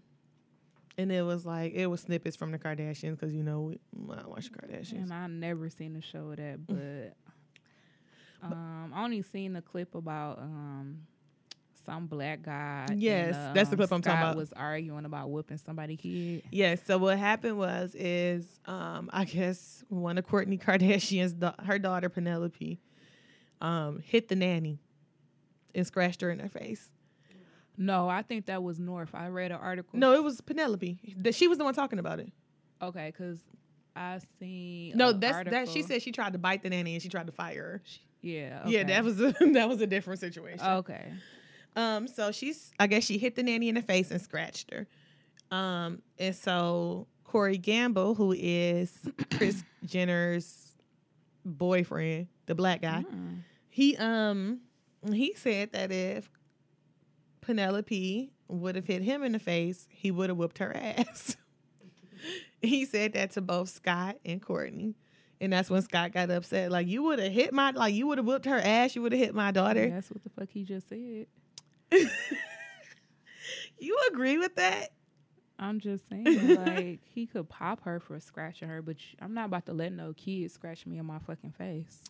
[0.98, 3.78] and it was like it was snippets from the Kardashians because you know we
[4.14, 5.04] I watch the Kardashians.
[5.04, 7.16] And I never seen a show of that, but
[8.42, 11.06] um, I only seen the clip about um
[11.88, 12.86] some black guy.
[12.90, 14.36] and, Yes, that's the um, clip I'm talking about.
[14.36, 16.42] Was arguing about whooping somebody kid.
[16.50, 16.80] Yes.
[16.86, 22.08] So what happened was is um I guess one of Kourtney Kardashian's da- her daughter
[22.08, 22.78] Penelope
[23.60, 24.80] um hit the nanny
[25.74, 26.88] and scratched her in her face.
[27.76, 29.10] No, I think that was North.
[29.14, 29.98] I read an article.
[29.98, 30.98] No, it was Penelope.
[31.18, 32.32] That she was the one talking about it.
[32.82, 33.38] okay, because
[33.96, 35.68] I seen No, that's that.
[35.68, 37.82] She said she tried to bite the nanny and she tried to fire her.
[38.20, 38.88] yeah, Yeah, okay.
[38.92, 40.66] that was a, that was a different situation.
[40.66, 41.12] okay.
[41.76, 44.86] Um, so she's I guess she hit the nanny in the face and scratched her.
[45.50, 48.92] Um, and so Corey Gamble, who is
[49.36, 50.74] Kris Jenner's
[51.44, 53.04] boyfriend, the black guy.
[53.08, 53.40] Mm.
[53.68, 54.60] He um
[55.12, 56.28] he said that if
[57.40, 61.36] Penelope would have hit him in the face, he would have whooped her ass.
[62.60, 64.94] he said that to both Scott and Kourtney.
[65.40, 66.72] And that's when Scott got upset.
[66.72, 69.12] Like you would have hit my like you would have whooped her ass, you would
[69.12, 69.88] have hit my daughter.
[69.88, 71.26] That's what the fuck he just said.
[73.78, 74.88] You agree with that?
[75.58, 76.24] I'm just saying,
[76.66, 80.12] like he could pop her for scratching her, but I'm not about to let no
[80.16, 82.00] kid scratch me in my fucking face.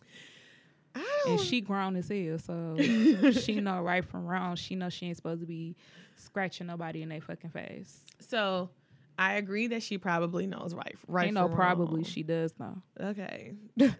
[1.27, 4.55] And she grown as hell, so she know right from wrong.
[4.55, 5.75] She know she ain't supposed to be
[6.15, 8.03] scratching nobody in their fucking face.
[8.19, 8.69] So
[9.17, 10.95] I agree that she probably knows right.
[11.07, 11.33] Right.
[11.33, 12.03] no probably wrong.
[12.03, 12.81] she does know.
[12.99, 13.53] Okay.
[13.79, 13.95] I'm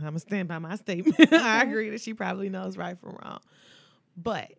[0.00, 1.32] gonna stand by my statement.
[1.32, 3.40] I agree that she probably knows right from wrong,
[4.16, 4.52] but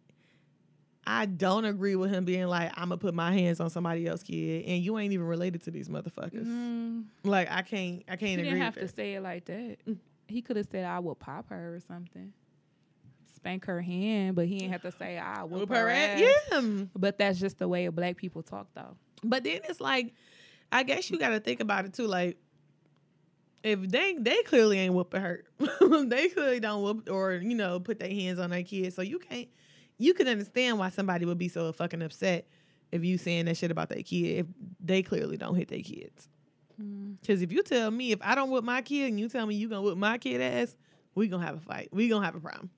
[1.07, 4.23] I don't agree with him being like, "I'm gonna put my hands on somebody else's
[4.27, 6.45] kid," and you ain't even related to these motherfuckers.
[6.45, 8.43] Mm, Like I can't, I can't agree.
[8.51, 8.95] didn't have with to that.
[8.95, 9.77] say it like that.
[10.27, 12.31] He could have said I will pop her or something,
[13.35, 16.21] spank her hand, but he didn't have to say I will Whoop her her ass.
[16.21, 16.61] ass.
[16.63, 16.83] Yeah.
[16.95, 18.95] But that's just the way black people talk, though.
[19.23, 20.13] But then it's like,
[20.71, 22.05] I guess you got to think about it too.
[22.05, 22.37] Like,
[23.63, 25.43] if they they clearly ain't whooping her,
[26.05, 28.95] they clearly don't whoop or you know put their hands on their kids.
[28.95, 29.47] So you can't.
[29.99, 32.47] You can understand why somebody would be so fucking upset
[32.91, 34.45] if you saying that shit about their kid if
[34.79, 36.27] they clearly don't hit their kids.
[36.81, 37.17] Mm.
[37.21, 39.55] Because if you tell me if I don't whip my kid and you tell me
[39.55, 40.75] you gonna whip my kid ass,
[41.13, 41.89] we gonna have a fight.
[41.91, 42.69] We gonna have a problem,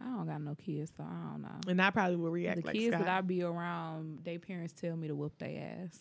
[0.00, 1.70] I don't got no kids, so I don't know.
[1.70, 3.04] and I probably will react like the like kids Scott.
[3.04, 5.98] that I be around, their parents tell me to whoop their ass.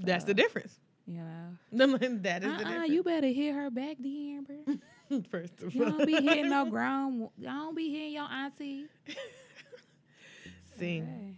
[0.00, 0.80] That's the difference.
[1.06, 2.90] You know, that is the uh-uh, difference.
[2.90, 4.56] you better hit her back, the Amber.
[5.30, 5.70] First of all.
[5.72, 7.28] You all, don't be hitting no grown.
[7.36, 8.86] You don't be hitting your auntie.
[10.78, 11.34] See, Hey.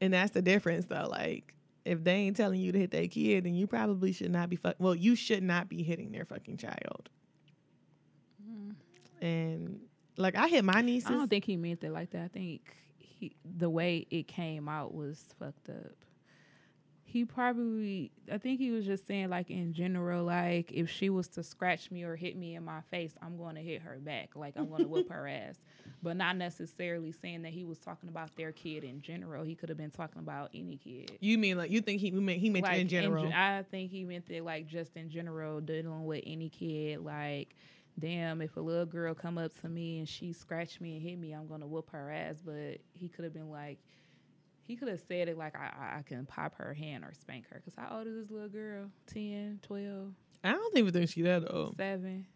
[0.00, 1.08] and that's the difference though.
[1.10, 4.48] Like, if they ain't telling you to hit their kid, then you probably should not
[4.50, 4.56] be.
[4.56, 7.08] Fuck- well, you should not be hitting their fucking child.
[8.48, 8.74] Mm.
[9.20, 9.80] And
[10.16, 11.10] like, I hit my nieces.
[11.10, 12.22] I don't think he meant it like that.
[12.24, 12.62] I think
[12.98, 15.92] he, the way it came out was fucked up.
[17.08, 21.28] He probably, I think he was just saying, like, in general, like, if she was
[21.28, 24.34] to scratch me or hit me in my face, I'm going to hit her back.
[24.34, 25.54] Like, I'm going to whip her ass.
[26.02, 29.44] But not necessarily saying that he was talking about their kid in general.
[29.44, 31.16] He could have been talking about any kid.
[31.20, 33.24] you mean like you think he meant he meant like in general?
[33.24, 37.00] gen- I think he meant that like just in general, dealing with any kid.
[37.00, 37.54] Like,
[37.98, 41.18] damn, if a little girl come up to me and she scratch me and hit
[41.18, 42.36] me, I'm gonna whoop her ass.
[42.44, 43.78] But he could have been like,
[44.66, 47.44] he could have said it like I, I, I can pop her hand or spank
[47.50, 47.60] her.
[47.64, 48.90] Cause how old is this little girl?
[49.06, 50.12] 10, 12,
[50.44, 51.76] I don't even think she that old.
[51.76, 52.26] 7?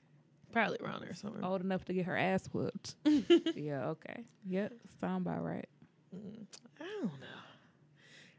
[0.53, 1.45] Probably around there somewhere.
[1.45, 2.97] Old enough to get her ass whooped.
[3.05, 4.25] yeah, okay.
[4.49, 5.69] Yep, sound about right.
[6.15, 6.45] Mm,
[6.81, 7.27] I don't know.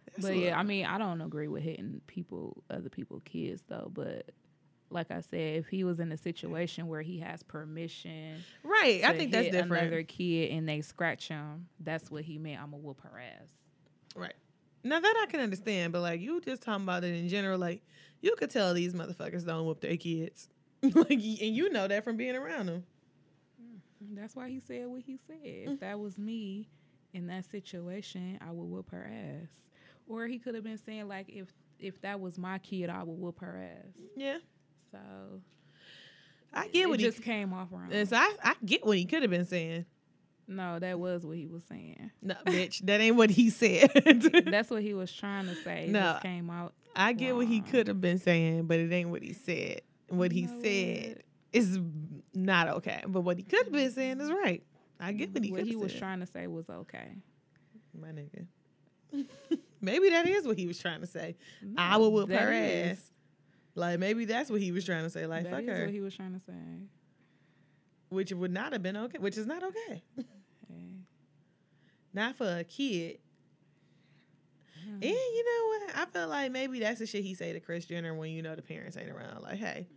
[0.07, 3.89] That's but yeah, I mean, I don't agree with hitting people, other people, kids though.
[3.93, 4.31] But
[4.89, 9.03] like I said, if he was in a situation where he has permission, right.
[9.05, 9.83] I think that's different.
[9.83, 12.61] Another kid and they scratch him, that's what he meant.
[12.61, 13.47] I'm gonna whoop her ass.
[14.15, 14.33] Right.
[14.83, 17.83] Now that I can understand, but like you just talking about it in general, like
[18.21, 20.49] you could tell these motherfuckers don't whoop their kids.
[20.81, 22.83] like and you know that from being around them.
[23.61, 25.37] Mm, that's why he said what he said.
[25.43, 25.79] If mm.
[25.81, 26.69] that was me
[27.13, 29.49] in that situation, I would whoop her ass.
[30.07, 33.19] Or he could have been saying like, if if that was my kid, I would
[33.19, 33.93] whoop her ass.
[34.15, 34.37] Yeah.
[34.91, 34.99] So
[36.53, 37.89] I get it what just he came off wrong.
[37.91, 39.85] and so I, I get what he could have been saying.
[40.51, 42.11] No, that was what he was saying.
[42.21, 43.89] No, bitch, that ain't what he said.
[44.45, 45.85] That's what he was trying to say.
[45.85, 45.99] It No.
[45.99, 46.73] just came out.
[46.95, 49.81] I get what he could have been saying, but it ain't what he said.
[50.09, 51.25] What he You know said what?
[51.53, 51.79] is
[52.33, 53.01] not okay.
[53.07, 54.61] But what he could have been saying is right.
[54.99, 55.99] I get what he what he was said.
[55.99, 57.15] trying to say was okay.
[57.99, 58.45] My nigga.
[59.81, 61.35] maybe that is what he was trying to say.
[61.77, 63.05] I will whoop her is- ass.
[63.73, 65.25] Like maybe that's what he was trying to say.
[65.25, 66.53] Like That fuck is her, what he was trying to say.
[68.09, 69.17] which would not have been okay.
[69.17, 70.03] Which is not okay.
[72.13, 73.19] Not for a kid.
[74.81, 74.93] Mm-hmm.
[74.95, 75.97] And you know what?
[75.97, 78.55] I feel like maybe that's the shit he say to Kris Jenner when you know
[78.55, 79.43] the parents ain't around.
[79.43, 79.87] Like, hey,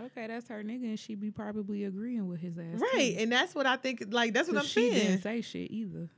[0.00, 2.80] Okay, that's her nigga, and she be probably agreeing with his ass.
[2.80, 3.14] right?
[3.16, 3.22] too.
[3.22, 4.04] And that's what I think.
[4.10, 5.06] Like that's what I'm she saying.
[5.06, 6.08] didn't say shit either.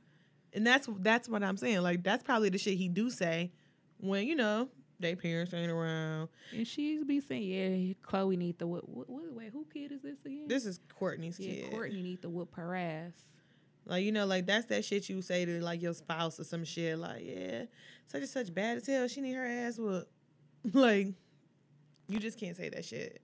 [0.53, 1.81] And that's that's what I'm saying.
[1.81, 3.51] Like that's probably the shit he do say
[3.99, 6.29] when you know they parents ain't around.
[6.51, 8.85] And she be saying, "Yeah, Khloe need to whoop.
[8.87, 10.47] What, what, wait, who kid is this again?
[10.47, 11.73] This is Kourtney's yeah, kid.
[11.73, 13.11] Kourtney need to whoop her ass.
[13.87, 16.65] Like you know, like that's that shit you say to like your spouse or some
[16.65, 16.97] shit.
[16.99, 17.63] Like yeah,
[18.05, 19.07] such and such bad as hell.
[19.07, 20.11] She need her ass whooped.
[20.73, 21.13] like
[22.09, 23.21] you just can't say that shit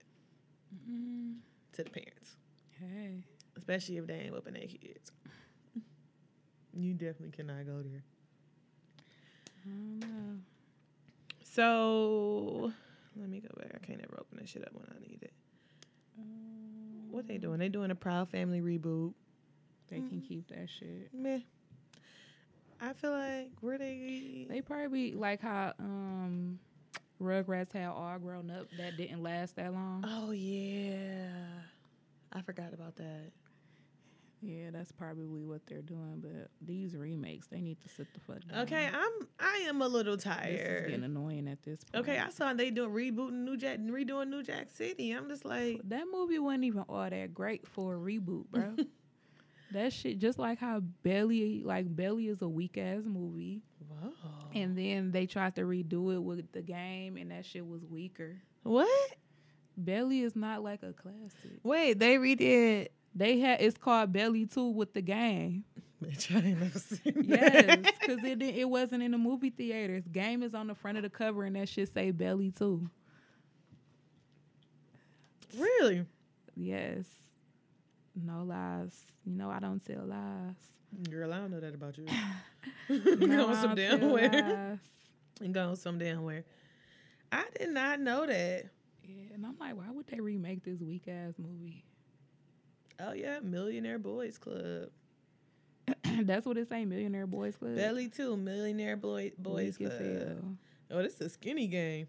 [1.72, 2.36] to the parents,
[2.78, 3.24] Hey,
[3.56, 5.12] especially if they ain't whooping their kids.
[6.76, 8.02] You definitely cannot go there.
[9.64, 10.38] I don't know.
[11.44, 12.72] So
[13.14, 13.70] let me go back.
[13.76, 15.32] I can't ever open that shit up when I need it.
[17.12, 17.60] What they doing?
[17.60, 19.12] They doing a Proud Family reboot.
[19.88, 21.10] They can keep that shit.
[21.12, 21.40] Meh.
[22.80, 26.58] I feel like where they They probably like how um
[27.22, 30.04] Rugrats had all grown up that didn't last that long.
[30.06, 31.28] Oh yeah.
[32.32, 33.30] I forgot about that.
[34.42, 36.16] Yeah, that's probably what they're doing.
[36.20, 38.62] But these remakes, they need to sit the fuck down.
[38.64, 40.58] Okay, I'm I am a little tired.
[40.58, 42.06] this is getting annoying at this point.
[42.06, 45.12] Okay, I saw they doing rebooting New Jack and redoing New Jack City.
[45.12, 48.74] I'm just like that movie wasn't even all that great for a reboot, bro.
[49.74, 53.62] that shit, just like how Belly, like Belly, is a weak ass movie,
[54.54, 58.36] and then they tried to redo it with the game, and that shit was weaker.
[58.62, 58.88] What?
[59.76, 61.58] Belly is not like a classic.
[61.62, 65.64] Wait, they redid They had it's called Belly Two with the game.
[66.02, 70.04] Bitch, I ain't never seen Yes, because it it wasn't in the movie theaters.
[70.10, 72.88] Game is on the front of the cover, and that shit say Belly Two.
[75.56, 76.04] really?
[76.56, 77.06] Yes,
[78.14, 78.98] no lies.
[79.24, 80.54] You know I don't tell lies.
[81.10, 82.06] Girl, I don't know that about you.
[82.88, 84.80] No, Going some damn where.
[85.52, 86.44] Going some damn where.
[87.32, 88.66] I did not know that.
[89.02, 91.84] Yeah, and I'm like, why would they remake this weak ass movie?
[93.00, 94.90] Oh yeah, Millionaire Boys Club.
[96.22, 97.74] That's what it say, Millionaire Boys Club.
[97.74, 100.56] Belly too, Millionaire Boy, Boys Weak Club.
[100.90, 102.06] Oh, this is a skinny game.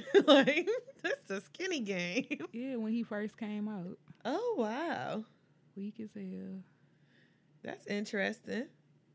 [0.26, 0.68] like
[1.02, 2.26] that's a skinny game.
[2.52, 5.24] Yeah, when he first came out, Oh wow,
[5.76, 6.62] weak as hell.
[7.62, 8.66] that's interesting.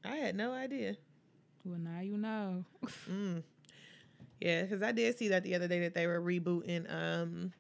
[0.06, 0.96] I had no idea.
[1.66, 2.64] Well, now you know.
[3.10, 3.44] Mm.
[4.40, 7.52] Yeah, because I did see that the other day that they were rebooting um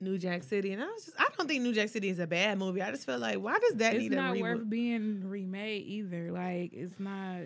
[0.00, 2.26] New Jack City, and I was just I don't think New Jack City is a
[2.26, 2.82] bad movie.
[2.82, 6.32] I just feel like why does that it's need a not worth being remade either.
[6.32, 7.38] Like it's not.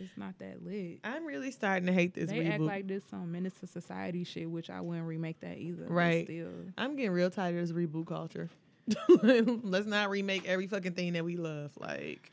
[0.00, 1.00] It's not that lit.
[1.04, 2.52] I'm really starting to hate this they reboot.
[2.52, 5.86] act like this some to society shit, which I wouldn't remake that either.
[5.86, 6.26] Right.
[6.26, 8.50] Still, I'm getting real tired of this reboot culture.
[9.22, 11.70] Let's not remake every fucking thing that we love.
[11.78, 12.32] Like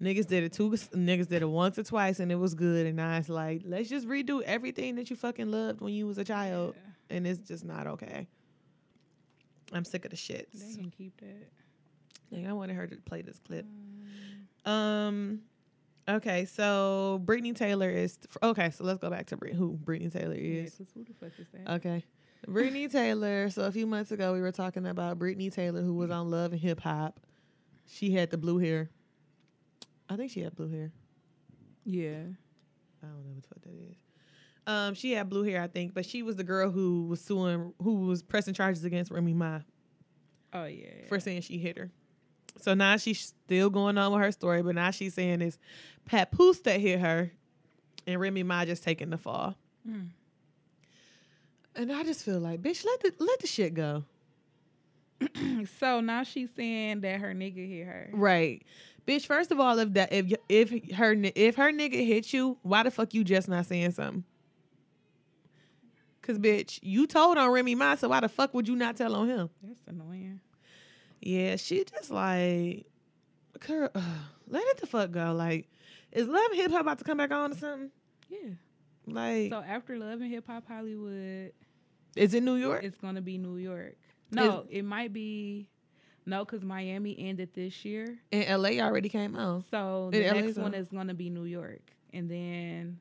[0.00, 2.96] niggas did it two niggas did it once or twice and it was good and
[2.96, 6.24] now it's like let's just redo everything that you fucking loved when you was a
[6.24, 6.74] child
[7.08, 8.26] and it's just not okay.
[9.72, 10.52] I'm sick of the shits.
[10.52, 11.48] they can keep that.
[12.30, 13.64] Dang, I wanted her to play this clip.
[14.64, 15.40] Um
[16.08, 20.34] okay, so Brittany Taylor is okay, so let's go back to Brit- who Brittany Taylor
[20.34, 20.62] Yeah,
[20.94, 21.72] who the fuck is that?
[21.76, 22.04] Okay.
[22.46, 23.50] Brittany Taylor.
[23.50, 26.52] So a few months ago, we were talking about Brittany Taylor, who was on Love
[26.52, 27.20] and Hip Hop.
[27.88, 28.90] She had the blue hair.
[30.08, 30.92] I think she had blue hair.
[31.84, 32.22] yeah.
[33.02, 33.96] I don't know what the fuck that is.
[34.66, 37.72] Um, she had blue hair, I think, but she was the girl who was suing,
[37.80, 39.60] who was pressing charges against Remy Ma
[40.52, 41.06] Oh yeah.
[41.08, 41.90] for saying she hit her.
[42.60, 45.58] So now she's still going on with her story, but now she's saying it's
[46.06, 47.30] Papoose that hit her,
[48.06, 49.56] and Remy Ma just taking the fall.
[49.88, 50.08] Mm.
[51.74, 54.04] And I just feel like, bitch, let the let the shit go.
[55.78, 58.10] so now she's saying that her nigga hit her.
[58.12, 58.62] Right.
[59.06, 62.82] Bitch, first of all, if that if if her if her nigga hit you, why
[62.82, 64.24] the fuck you just not saying something?
[66.22, 69.14] Cause bitch, you told on Remy Ma, so why the fuck would you not tell
[69.14, 69.50] on him?
[69.62, 70.40] That's annoying.
[71.26, 72.86] Yeah, she just like,
[73.58, 74.02] girl, ugh,
[74.46, 75.32] let it the fuck go.
[75.34, 75.68] Like,
[76.12, 77.90] is Love and Hip Hop about to come back on or something?
[78.28, 78.50] Yeah.
[79.08, 81.52] Like, So after Love and Hip Hop Hollywood,
[82.14, 82.84] is it New York?
[82.84, 83.96] it's gonna be New York.
[84.30, 85.66] No, it might be
[86.26, 88.18] no, because Miami ended this year.
[88.30, 89.64] And LA already came out.
[89.68, 90.74] So the next one on.
[90.74, 93.00] is gonna be New York, and then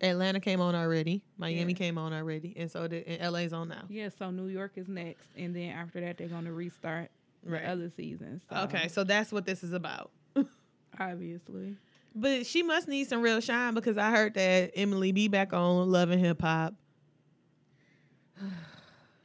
[0.00, 1.22] Atlanta came on already.
[1.38, 1.78] Miami Yeah.
[1.78, 3.84] came on already, and so did and LA's on now.
[3.88, 7.10] yeah, so New York is next, and then after that they're gonna restart
[7.44, 7.62] Right.
[7.62, 8.42] the other seasons.
[8.50, 10.10] So, Okay, so that's what this is about.
[10.98, 11.76] obviously,
[12.14, 15.90] But she must need some real shine because I heard that Emily be back on
[15.90, 16.74] Love and Hip Hop.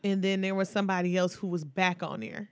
[0.02, 2.50] And then there was somebody else who was back on there.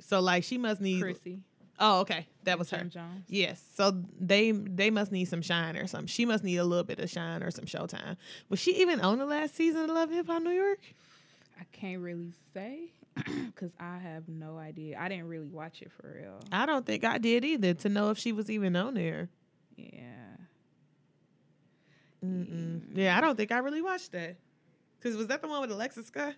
[0.00, 1.40] So like she must need Chrissy,
[1.80, 2.26] Oh, okay.
[2.48, 2.84] That was her.
[2.84, 3.24] Jones.
[3.28, 3.62] Yes.
[3.74, 6.06] So they they must need some shine or something.
[6.06, 8.16] She must need a little bit of shine or some showtime.
[8.48, 10.80] Was she even on the last season of Love Hip Hop New York?
[11.60, 14.98] I can't really say because I have no idea.
[14.98, 16.40] I didn't really watch it for real.
[16.50, 19.28] I don't think I did either to know if she was even on there.
[19.76, 20.02] Yeah.
[22.24, 22.80] Mm-mm.
[22.94, 24.36] Yeah, I don't think I really watched that.
[25.02, 26.34] Cause was that the one with Alexis Scott?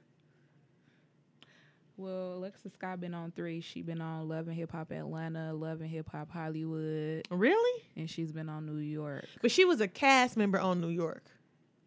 [2.00, 3.60] Well, Alexa Scott been on three.
[3.60, 7.82] She been on Love and Hip Hop Atlanta, Love and Hip Hop Hollywood, Really?
[7.96, 9.26] and she's been on New York.
[9.42, 11.24] But she was a cast member on New York.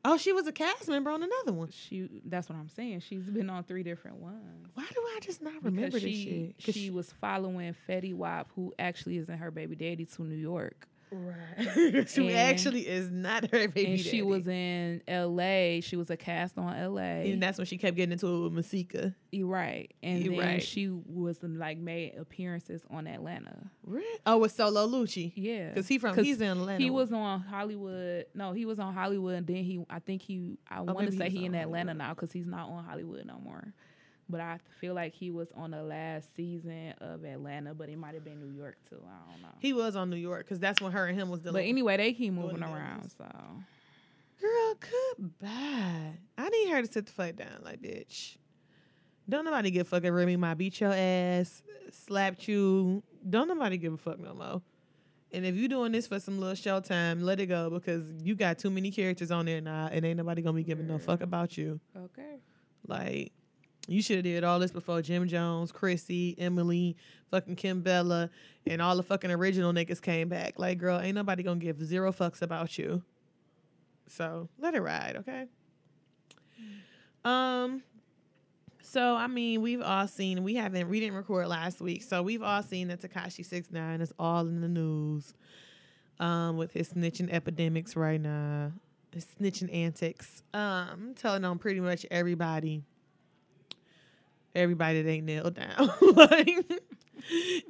[0.05, 1.69] Oh, she was a cast member on another one.
[1.71, 2.99] She that's what I'm saying.
[2.99, 4.67] She's been on three different ones.
[4.73, 6.65] Why do I just not remember because this she shit?
[6.65, 10.87] 'Cause she was following Fetty Wap, who actually isn't her baby daddy, to New York.
[11.13, 12.09] Right.
[12.09, 13.91] she And- actually is not her baby.
[13.91, 15.81] and she was in L.A.
[15.81, 17.31] She was a cast on L.A.
[17.31, 19.13] and that's when she kept getting into it with Masika.
[19.31, 20.63] You're right, and You then right.
[20.63, 23.69] she was like made appearances on Atlanta.
[23.83, 24.19] Really?
[24.25, 25.31] Oh, with Solo Lucci.
[25.35, 26.83] Yeah, Because he from 'Cause he's in Atlanta.
[26.83, 28.25] He was on Hollywood.
[28.35, 29.83] No, he was on Hollywood, and then he.
[29.89, 30.57] I think he.
[30.69, 31.97] I oh, want to say he's he in Atlanta Hollywood.
[31.97, 33.73] now because he's not on Hollywood no more.
[34.29, 38.13] But I feel like he was on the last season of Atlanta, but it might
[38.13, 38.99] have been New York too.
[39.05, 39.49] I don't know.
[39.59, 41.53] He was on New York because that's when her and him was dealing.
[41.61, 43.11] but anyway, they keep moving around.
[43.17, 43.25] So
[44.39, 44.75] Girl,
[45.17, 46.17] goodbye.
[46.37, 48.37] I need her to sit the fuck down, like bitch.
[49.29, 53.03] Don't nobody give a fuck if Remy might beat your ass, slapped you.
[53.29, 54.61] Don't nobody give a fuck no more.
[55.31, 58.35] And if you doing this for some little show time, let it go because you
[58.35, 61.21] got too many characters on there now, and ain't nobody gonna be giving no fuck
[61.21, 61.79] about you.
[61.95, 62.39] okay.
[62.85, 63.31] Like,
[63.87, 66.95] you should have did all this before Jim Jones, Chrissy, Emily,
[67.31, 68.29] fucking Kimbella,
[68.65, 70.57] and all the fucking original niggas came back.
[70.57, 73.03] Like, girl, ain't nobody gonna give zero fucks about you.
[74.07, 75.47] So let it ride, okay?
[77.25, 77.83] Um.
[78.81, 80.43] So I mean, we've all seen.
[80.43, 80.89] We haven't.
[80.89, 84.47] We didn't record last week, so we've all seen that Tekashi Six Nine is all
[84.47, 85.33] in the news.
[86.19, 88.71] Um, with his snitching epidemics right now,
[89.11, 90.43] his snitching antics.
[90.53, 92.83] Um, telling on pretty much everybody.
[94.55, 95.91] Everybody that ain't nailed down.
[96.15, 96.81] like,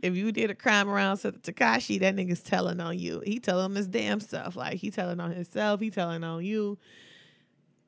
[0.01, 3.21] if you did a crime around Tekashi, that nigga's telling on you.
[3.25, 4.55] He telling his damn stuff.
[4.55, 5.79] Like he telling on himself.
[5.79, 6.77] He telling on you.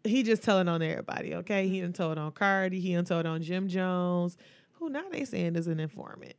[0.04, 1.34] He just telling on everybody.
[1.36, 2.80] Okay, he done told on Cardi.
[2.80, 4.38] He done told on Jim Jones.
[4.74, 6.36] Who now they saying is an informant.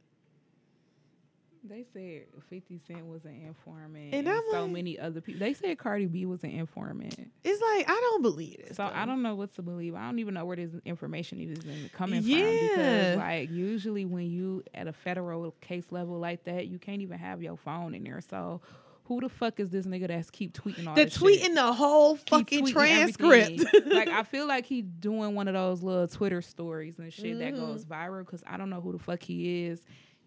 [1.68, 5.40] They said Fifty Cent was an informant, And and, so like- many other people.
[5.40, 7.14] They said Cardi B was an informant.
[7.44, 8.76] It's like I don't believe this.
[8.76, 8.90] So though.
[8.94, 9.94] I don't know what to believe.
[9.94, 12.38] I don't even know where this information is even coming Yeah.
[12.38, 17.02] from because like usually when you at a federal case level like that, you can't
[17.02, 18.20] even have your phone in there.
[18.20, 18.60] So
[19.04, 21.54] who the fuck is this nigga that's keep tweeting all They're this tweeting shit?
[21.54, 23.64] the whole fucking transcript.
[23.86, 27.54] like I feel like he doing one of those little Twitter stories and shit that
[27.54, 27.58] Mhm.
[27.60, 29.80] goes viral because I don't know who the fuck he is,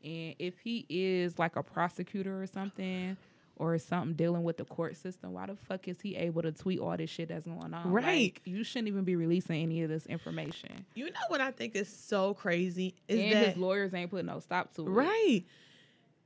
[0.03, 3.17] and if he is like a prosecutor or something.
[3.57, 5.33] Or something dealing with the court system.
[5.33, 7.91] Why the fuck is he able to tweet all this shit that's going on?
[7.91, 8.05] Right.
[8.05, 10.85] Like, you shouldn't even be releasing any of this information.
[10.95, 14.27] you know what I think is so crazy is and that his lawyers ain't putting
[14.27, 14.89] no stop to it.
[14.89, 15.43] Right.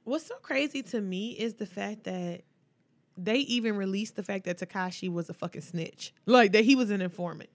[0.03, 2.41] What's so crazy to me is the fact that
[3.17, 6.13] they even released the fact that Tekashi was a fucking snitch.
[6.27, 7.49] Like that he was an informant.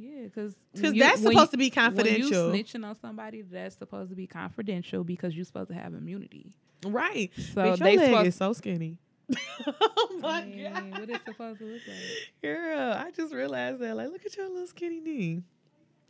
[0.00, 2.54] Yeah, because Because that's supposed to be When confidential.
[2.54, 6.52] you snitching on somebody, that's supposed to be confidential because you're supposed to have immunity.
[6.86, 7.30] right.
[7.52, 8.98] So Bitch, they supposed is so skinny.
[9.66, 11.00] oh my I mean, god.
[11.00, 12.32] what is supposed to look like?
[12.42, 13.96] Girl, I just realized that.
[13.96, 15.42] Like, look at your little skinny knee.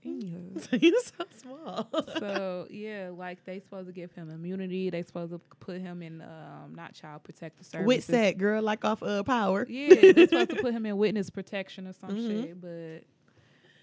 [0.06, 0.80] Anywho.
[0.82, 1.88] You're so small.
[2.20, 4.90] so yeah, like they supposed to give him immunity.
[4.90, 7.86] They supposed to put him in um not child protective services.
[7.86, 9.66] With that girl, like off uh, power.
[9.68, 12.42] Yeah, they supposed to put him in witness protection or some Mhm.
[12.44, 13.02] shit, but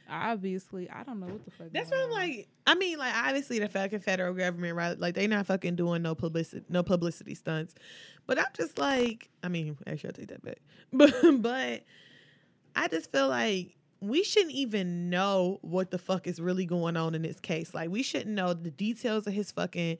[0.09, 1.67] obviously I don't know what the fuck.
[1.71, 2.47] That's what I'm like.
[2.67, 4.99] I mean, like obviously the fucking federal government, right?
[4.99, 7.75] Like they not fucking doing no publicity, no publicity stunts.
[8.25, 10.59] But I'm just like, I mean, actually, I'll take that back.
[10.93, 11.83] But but
[12.75, 17.15] I just feel like we shouldn't even know what the fuck is really going on
[17.15, 17.73] in this case.
[17.73, 19.97] Like we shouldn't know the details of his fucking.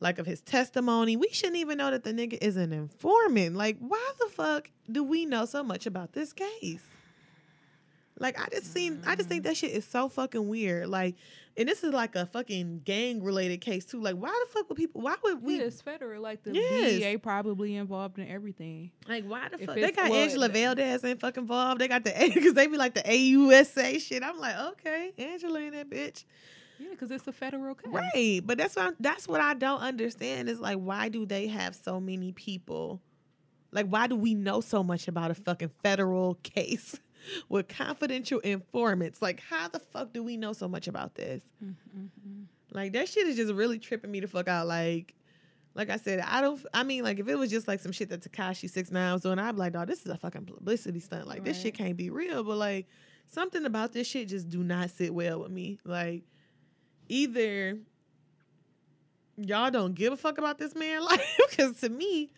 [0.00, 3.54] Like of his testimony, we shouldn't even know that the nigga is an informant.
[3.54, 6.82] Like, why the fuck do we know so much about this case?
[8.18, 9.46] Like I just seen I just think mm.
[9.46, 10.88] that shit is so fucking weird.
[10.88, 11.16] Like
[11.56, 14.00] and this is like a fucking gang related case too.
[14.00, 16.22] Like why the fuck would people why would we yeah, it's federal.
[16.22, 17.00] Like the Yes.
[17.00, 18.90] DEA probably involved in everything.
[19.08, 21.80] like why the if fuck they got well, Angela Valdez ain't fucking involved.
[21.80, 24.22] They got the A because they be like the AUSA shit.
[24.22, 26.24] I'm like, okay, Angela in that bitch.
[26.78, 27.92] Yeah, because it's a federal case.
[27.92, 28.40] Right.
[28.44, 31.74] But that's what I'm, that's what I don't understand is like why do they have
[31.74, 33.00] so many people?
[33.72, 36.98] Like why do we know so much about a fucking federal case
[37.48, 39.22] with confidential informants?
[39.22, 41.42] Like how the fuck do we know so much about this?
[41.64, 42.42] Mm-hmm.
[42.72, 44.66] Like that shit is just really tripping me the fuck out.
[44.66, 45.14] Like,
[45.74, 46.64] like I said, I don't.
[46.72, 49.22] I mean, like if it was just like some shit that Tekashi Six Nine was
[49.22, 51.26] doing, I'd be like, dog, this is a fucking publicity stunt.
[51.26, 52.42] Like this shit can't be real.
[52.44, 52.86] But like
[53.26, 55.78] something about this shit just do not sit well with me.
[55.84, 56.24] Like
[57.08, 57.78] either
[59.36, 62.30] y'all don't give a fuck about this man life because to me.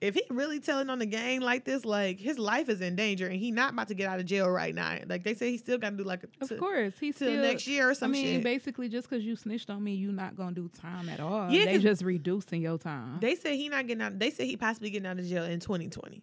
[0.00, 3.26] If he really telling on the gang like this, like his life is in danger,
[3.26, 4.96] and he not about to get out of jail right now.
[5.08, 7.42] Like they say, he still got to do like a Of course, he's till still
[7.42, 8.44] next year or I mean, shit.
[8.44, 11.50] basically, just because you snitched on me, you not gonna do time at all.
[11.50, 13.18] Yeah, they just reducing your time.
[13.20, 14.18] They said he not getting out.
[14.18, 16.22] They said he possibly getting out of jail in 2020.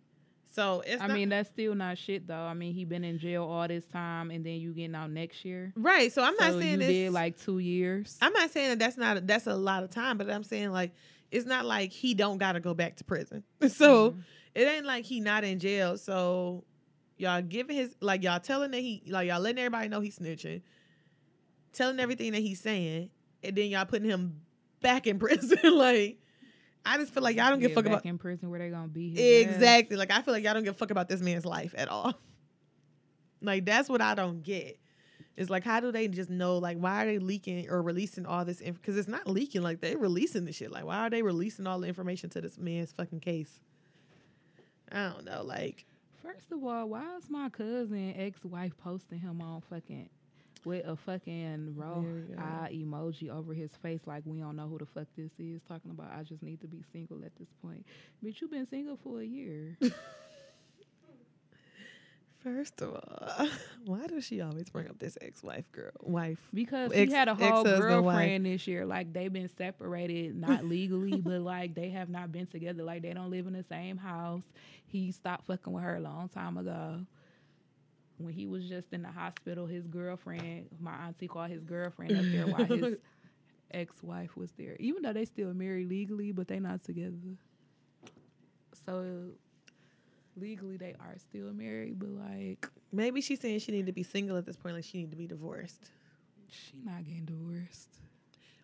[0.53, 2.34] So it's I not, mean, that's still not shit though.
[2.34, 5.43] I mean, he been in jail all this time, and then you getting out next
[5.43, 5.73] year.
[5.76, 6.09] right.
[6.13, 6.88] So I'm not so saying you this.
[6.88, 8.17] did like two years.
[8.21, 10.93] I'm not saying that that's not that's a lot of time, but I'm saying like
[11.36, 13.43] it's not like he don't gotta go back to prison.
[13.69, 14.23] So Mhm.
[14.55, 15.97] it ain't like he not in jail.
[15.97, 16.63] So
[17.17, 20.61] y'all giving his like y'all telling that he like y'all letting everybody know he's snitching,
[21.73, 23.09] telling everything that he's saying,
[23.43, 24.41] and then y'all putting him
[24.81, 25.57] back in prison.
[25.77, 26.19] like
[26.86, 28.88] I just feel like y'all don't give a fuck about in prison where they gonna
[28.88, 29.09] be.
[29.09, 29.55] his ass.
[29.55, 29.97] exactly.
[29.97, 32.13] Like I feel like y'all don't give a fuck about this man's life at all.
[33.41, 34.77] like that's what I don't get.
[35.38, 36.57] It's like how do they just know?
[36.57, 38.61] Like why are they leaking or releasing all this?
[38.61, 39.61] Because it's not leaking.
[39.61, 40.71] Like they're releasing the shit.
[40.71, 43.59] Like why are they releasing all the information to this man's fucking case?
[44.91, 45.43] I don't know.
[45.43, 45.86] Like
[46.23, 50.09] First of all, why is my cousin ex wife posting him on fucking
[50.63, 52.01] with a fucking raw
[52.39, 55.91] eye emoji over his face like we don't know who the fuck this is talking
[55.91, 57.86] about I just need to be single at this point.
[58.23, 59.77] Bitch, you've been single for a year.
[62.46, 63.48] first of all,
[63.86, 66.38] why does she always bring up this ex-wife girl wife?
[66.54, 68.86] Because Ex- he had a whole girlfriend this year.
[68.86, 72.84] Like they've been separated, not legally, but like they have not been together.
[72.84, 74.43] Like they don't live in the same house.
[74.86, 77.00] He stopped fucking with her a long time ago.
[78.18, 82.24] When he was just in the hospital, his girlfriend, my auntie called his girlfriend up
[82.32, 82.98] there while his
[83.72, 84.78] ex-wife was there.
[84.80, 87.18] Even though they still married legally, but they not together.
[88.86, 89.32] So
[90.38, 94.38] legally they are still married, but like Maybe she's saying she need to be single
[94.38, 94.75] at this point.
[94.75, 95.89] Like she need to be divorced.
[96.49, 97.89] she not getting divorced.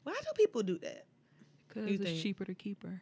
[0.03, 1.05] Why do people do that?
[1.67, 2.22] Because it's think?
[2.22, 3.01] cheaper to keep her.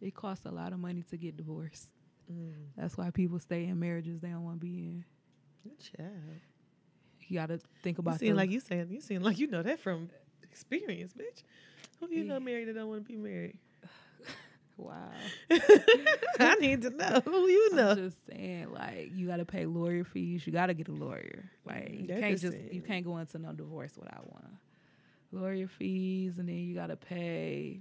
[0.00, 1.88] It costs a lot of money to get divorced.
[2.32, 5.04] Mm, That's why people stay in marriages they don't want to be in.
[5.62, 6.06] good job.
[7.28, 8.12] You got to think about.
[8.20, 10.08] You seem like you saying you seem like you know that from
[10.42, 11.42] experience, bitch.
[12.00, 13.58] Who you know married that don't want to be married?
[14.76, 14.96] Wow.
[16.38, 17.90] I need to know who you know.
[17.90, 20.46] I'm just saying, like you got to pay lawyer fees.
[20.46, 21.50] You got to get a lawyer.
[21.64, 24.58] Like you That can't just you can't go into no divorce without one.
[25.32, 27.80] Lawyer fees, and then you got to pay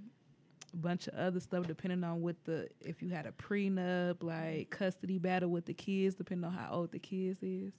[0.73, 4.69] a bunch of other stuff depending on what the if you had a prenup, like
[4.69, 7.73] custody battle with the kids, depending on how old the kids is.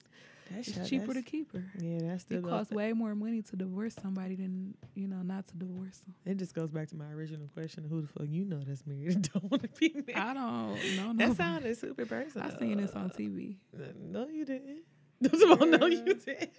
[0.55, 1.63] That's It's cheaper to keep her.
[1.79, 5.47] Yeah, that's still It costs way more money to divorce somebody than you know not
[5.47, 6.15] to divorce them.
[6.25, 9.15] It just goes back to my original question: Who the fuck you know that's married
[9.15, 10.15] and don't want to be married?
[10.15, 11.13] I don't know.
[11.15, 12.47] that sounded super personal.
[12.47, 13.55] I seen this on TV.
[13.99, 14.83] No, you didn't.
[15.47, 16.49] All, no, you didn't.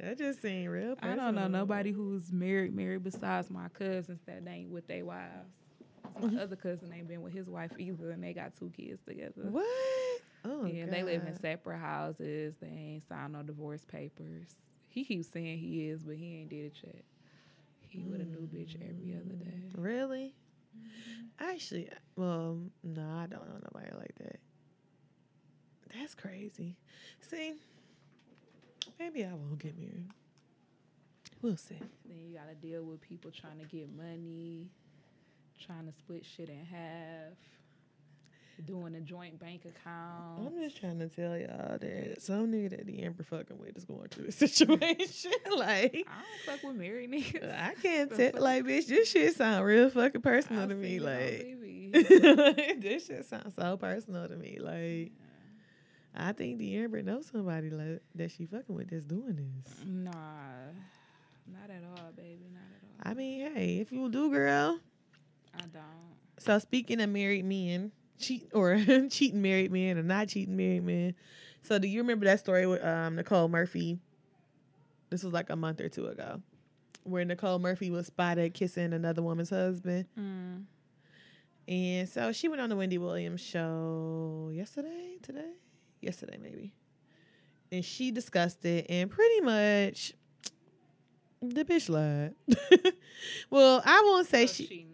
[0.00, 0.96] That just seemed real.
[1.00, 5.48] I don't know nobody who's married, married besides my cousins that ain't with their wives.
[6.20, 6.36] Mm-hmm.
[6.36, 9.42] My other cousin ain't been with his wife either, and they got two kids together.
[9.50, 9.64] What?
[10.44, 12.56] Oh, yeah, they live in separate houses.
[12.60, 14.46] They ain't signed no divorce papers.
[14.88, 17.04] He keeps saying he is, but he ain't did it yet.
[17.88, 19.62] He with a new bitch every other day.
[19.76, 20.34] Really?
[21.38, 24.40] Actually, well, no, I don't know nobody like that.
[25.98, 26.76] That's crazy.
[27.20, 27.54] See,
[28.98, 30.10] maybe I won't get married.
[31.40, 31.78] We'll see.
[32.04, 34.68] Then you gotta deal with people trying to get money,
[35.64, 37.36] trying to split shit in half,
[38.66, 40.46] doing a joint bank account.
[40.46, 43.84] I'm just trying to tell y'all that some nigga that the Amber fucking with is
[43.84, 45.32] going through this situation.
[45.56, 47.58] like, I don't fuck with married niggas.
[47.60, 48.42] I can't tell.
[48.42, 50.98] Like, bitch, this shit sound real fucking personal I to me.
[50.98, 51.08] seen
[51.94, 54.58] it on Like, this shit sounds so personal to me.
[54.60, 55.12] Like,
[56.14, 59.74] I think the Amber knows somebody like that she fucking with that's doing this.
[59.84, 62.46] Nah, not at all, baby.
[62.52, 63.10] Not at all.
[63.10, 64.78] I mean, hey, if you do, girl.
[65.56, 65.84] I don't.
[66.38, 68.78] So speaking of married men, cheat or
[69.10, 71.14] cheating married men or not cheating married men.
[71.62, 73.98] So do you remember that story with um, Nicole Murphy?
[75.10, 76.40] This was like a month or two ago,
[77.04, 80.64] where Nicole Murphy was spotted kissing another woman's husband, Mm.
[81.68, 85.52] and so she went on the Wendy Williams show yesterday, today,
[86.00, 86.72] yesterday maybe,
[87.70, 90.14] and she discussed it and pretty much
[91.40, 92.34] the bitch lied.
[93.50, 94.86] well, I won't say So she she.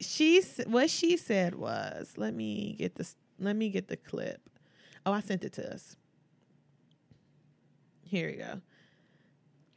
[0.00, 4.40] She what she said was let me get this let me get the clip.
[5.04, 5.96] Oh i sent it to us.
[8.02, 8.60] Here we go.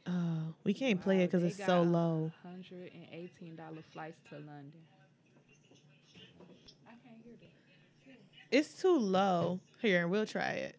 [0.06, 2.32] Oh we can't play it because Wow, it's so low.
[2.42, 4.72] Hundred and eighteen dollar flights to London.
[6.86, 8.16] I can't hear that.
[8.56, 9.60] it's too low.
[9.80, 10.76] Here we'll try it.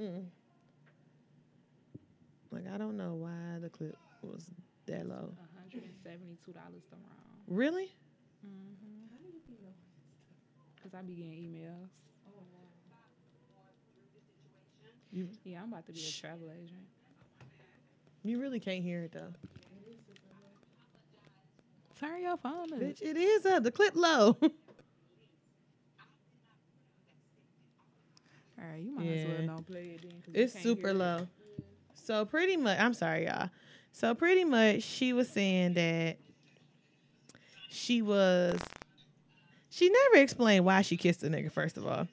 [0.00, 0.24] Mm.
[2.50, 4.46] like i don't know why the clip was
[4.86, 5.32] that low
[5.72, 7.46] hundred and seventy-two dollars to round.
[7.48, 7.90] really
[8.46, 8.88] mm-hmm.
[10.82, 11.88] Cause I be getting emails.
[15.12, 16.86] you, Yeah, I'm about to be a travel agent.
[18.24, 19.32] you really can't hear it though
[22.00, 22.80] Turn your phone up.
[22.80, 24.36] bitch it is up the clip low
[28.58, 30.12] All right, you might as well don't play it then.
[30.34, 30.94] you It's super it.
[30.94, 31.26] low.
[31.94, 33.50] So pretty much, I'm sorry, y'all.
[33.92, 36.18] So pretty much, she was saying that
[37.68, 38.58] she was.
[39.70, 41.50] She never explained why she kissed the nigga.
[41.50, 42.06] First of all,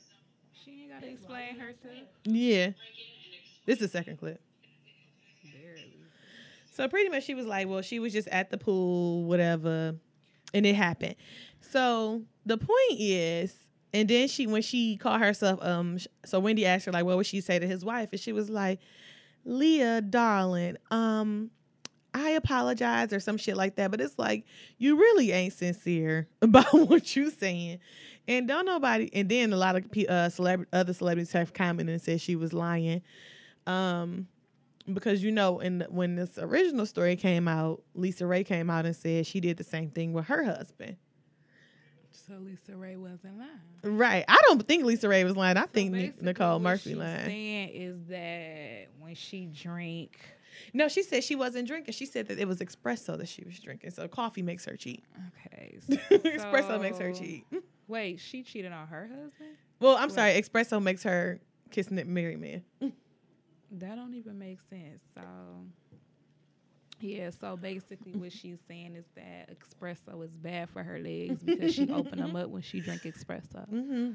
[0.63, 2.07] She ain't gotta explain herself.
[2.25, 2.71] yeah.
[3.65, 4.39] This is the second clip.
[5.43, 5.93] Barely.
[6.73, 9.95] So pretty much she was like, well, she was just at the pool, whatever,
[10.53, 11.15] and it happened.
[11.61, 13.53] So the point is,
[13.93, 17.25] and then she when she called herself, um, so Wendy asked her like, what would
[17.25, 18.79] she say to his wife, and she was like,
[19.43, 21.51] Leah, darling, um,
[22.19, 24.45] I apologize or some shit like that, but it's like
[24.77, 27.79] you really ain't sincere about what you saying,
[28.27, 29.09] and don't nobody.
[29.13, 32.53] And then a lot of uh, celeb- other celebrities have commented and said she was
[32.53, 33.01] lying,
[33.67, 34.27] um,
[34.91, 38.95] because you know, in the, when this original story came out, LisaRaye came out and
[38.95, 40.97] said she did the same thing with her husband.
[42.11, 43.97] So LisaRaye wasn't lying.
[43.97, 44.25] Right?
[44.27, 45.57] I don't think LisaRaye was lying.
[45.57, 47.25] I So think Nicole what Murphy she's lying.
[47.25, 50.19] Saying is that when she drink,
[50.73, 51.93] No, she said she wasn't drinking.
[51.93, 53.91] She said that it was espresso that she was drinking.
[53.91, 55.03] So coffee makes her cheat.
[55.47, 57.45] okay, espresso makes her cheat.
[57.87, 59.57] Wait, she cheated on her husband?
[59.79, 60.39] Well, I'm sorry.
[60.39, 61.39] Espresso makes her
[61.71, 62.63] kissing the married man.
[63.71, 65.01] That don't even make sense.
[65.15, 65.21] So
[67.01, 71.73] yeah, so basically what she's saying is that espresso is bad for her legs because
[71.73, 73.67] she open them up when she drink espresso.
[73.69, 74.11] Mm-hmm.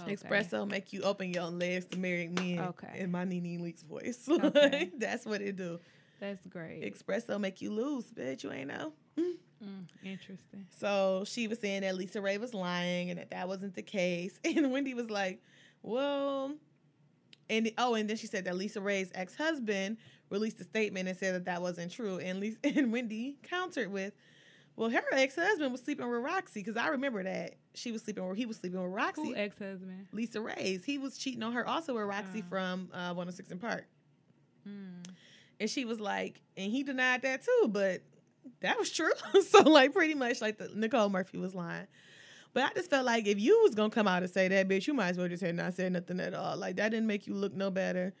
[0.00, 0.16] Okay.
[0.16, 2.60] Espresso make you open your legs to married men.
[2.60, 3.00] Okay.
[3.00, 4.26] In my NeNe Leakes voice.
[4.28, 4.90] Okay.
[4.98, 5.78] That's what it do.
[6.20, 6.82] That's great.
[6.82, 8.44] Espresso make you lose, bitch.
[8.44, 8.92] You ain't know.
[9.18, 10.66] Mm, interesting.
[10.70, 14.38] So she was saying that LisaRaye was lying and that that wasn't the case.
[14.44, 15.42] And Wendy was like,
[15.82, 16.52] well,
[17.48, 19.98] and oh, and then she said that LisaRaye's ex husband
[20.30, 22.18] released a statement and said that that wasn't true.
[22.18, 24.14] And Lisa, and Wendy countered with,
[24.76, 28.26] well, her ex husband was sleeping with Rocsi because I remember that she was sleeping
[28.26, 29.16] with he was sleeping with Rocsi.
[29.16, 30.06] Who ex husband?
[30.14, 30.84] LisaRaye's.
[30.84, 32.48] He was cheating on her also with Rocsi Oh.
[32.48, 33.86] from uh, 106 & Park.
[34.68, 35.04] Mm.
[35.60, 38.02] And she was like, and he denied that too, but
[38.60, 39.12] that was true.
[39.48, 41.86] so like pretty much like the Nicole Murphy was lying.
[42.54, 44.86] But I just felt like if you was gonna come out and say that, bitch,
[44.86, 46.56] you might as well just have not said nothing at all.
[46.56, 48.12] Like that didn't make you look no better.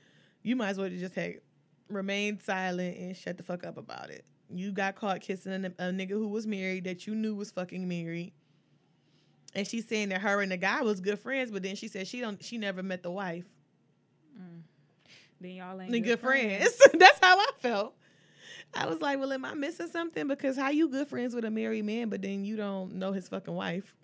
[0.42, 1.34] You might as well just have
[1.88, 4.24] remained silent and shut the fuck up about it.
[4.54, 7.86] You got caught kissing a, a nigga who was married that you knew was fucking
[7.86, 8.32] married.
[9.54, 12.06] And she's saying that her and the guy was good friends, but then she said
[12.06, 13.44] she don't she never met the wife.
[14.38, 14.62] Mm.
[15.40, 16.74] Then y'all ain't good, good friends.
[16.74, 16.94] friends.
[16.98, 17.94] That's how I felt.
[18.74, 20.26] I was like, well, am I missing something?
[20.26, 23.28] Because how you good friends with a married man, but then you don't know his
[23.28, 23.94] fucking wife?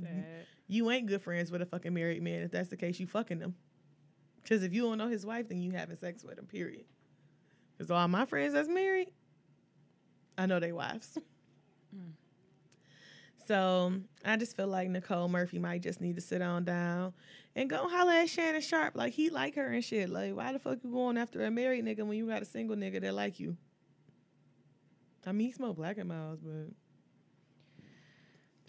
[0.00, 0.46] Sad.
[0.68, 2.42] You ain't good friends with a fucking married man.
[2.42, 3.56] If that's the case, you fucking him.
[4.42, 6.46] Because if you don't know his wife, then you having sex with him.
[6.46, 6.84] Period.
[7.80, 9.08] Because all my friends that's married,
[10.36, 11.16] I know they wives.
[11.96, 12.12] Mm.
[13.46, 17.14] So I just feel like Nicole Murphy might just need to sit on down
[17.56, 18.96] and go holler at Shannon Sharpe.
[18.96, 20.10] Like he like her and shit.
[20.10, 22.76] Like why the fuck you going after a married nigga when you got a single
[22.76, 23.56] nigga that like you?
[25.26, 26.68] I mean, he smoke black and miles, but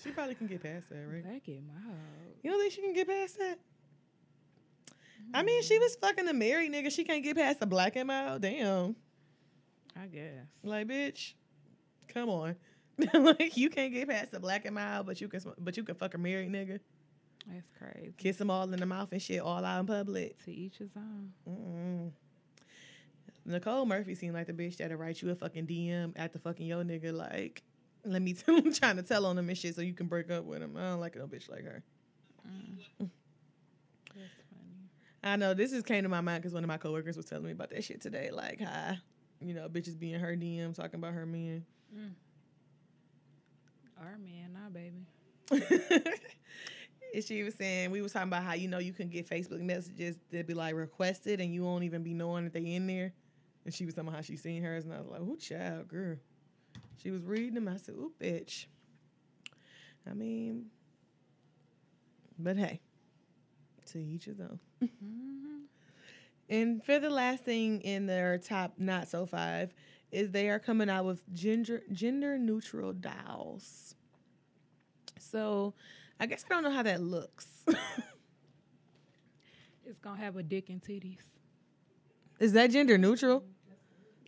[0.01, 1.21] she probably can get past that, right?
[1.21, 1.95] Black it out.
[2.41, 3.59] You don't think she can get past that?
[5.33, 6.91] I mean, she was fucking a married nigga.
[6.91, 8.41] She can't get past the black and mild.
[8.41, 8.95] Damn.
[9.95, 10.45] I guess.
[10.63, 11.33] Like, bitch,
[12.07, 12.55] come on.
[13.13, 15.95] like, you can't get past the black and mild, but you can, but you can
[15.95, 16.79] fuck a married nigga,
[17.47, 18.13] That's crazy.
[18.17, 20.43] kiss them all in the mouth and shit, all out in public.
[20.45, 21.31] To each his own.
[21.47, 22.11] Mm-mm.
[23.45, 26.83] Nicole Murphy seemed like the bitch that'll write you a fucking DM after fucking yo
[26.83, 27.11] nigga.
[27.13, 27.63] Like,
[28.05, 30.29] let me tell him, trying to tell on him and shit so you can break
[30.29, 30.75] up with him.
[30.77, 31.83] I don't like no bitch like her.
[32.43, 33.11] That's funny.
[35.23, 37.45] I know this just came to my mind because one of my coworkers was telling
[37.45, 38.31] me about that shit today.
[38.31, 38.95] Like, how,
[39.39, 41.63] you know, bitches being her DM talking about her men.
[41.95, 42.11] Mm.
[43.99, 45.05] Our man, nah, baby.
[47.13, 49.59] and she was saying we was talking about how you know you can get Facebook
[49.59, 53.13] messages that be like requested and you won't even be knowing that they in there.
[53.63, 55.87] And she was talking about how she seen hers, and I was like, "Ooh, child,
[55.87, 56.15] girl."
[56.97, 57.67] She was reading them.
[57.67, 58.65] I said, "Ooh, bitch."
[60.09, 60.65] I mean,
[62.39, 62.79] but hey,
[63.91, 64.39] to each his
[64.81, 65.61] own.
[66.49, 69.73] And for the last thing in their top not so five
[70.11, 73.95] is they are coming out with gender gender neutral dolls.
[75.19, 75.73] So
[76.19, 77.47] I guess I don't know how that looks.
[79.85, 81.19] It's gonna have a dick and titties.
[82.39, 83.43] is that gender neutral?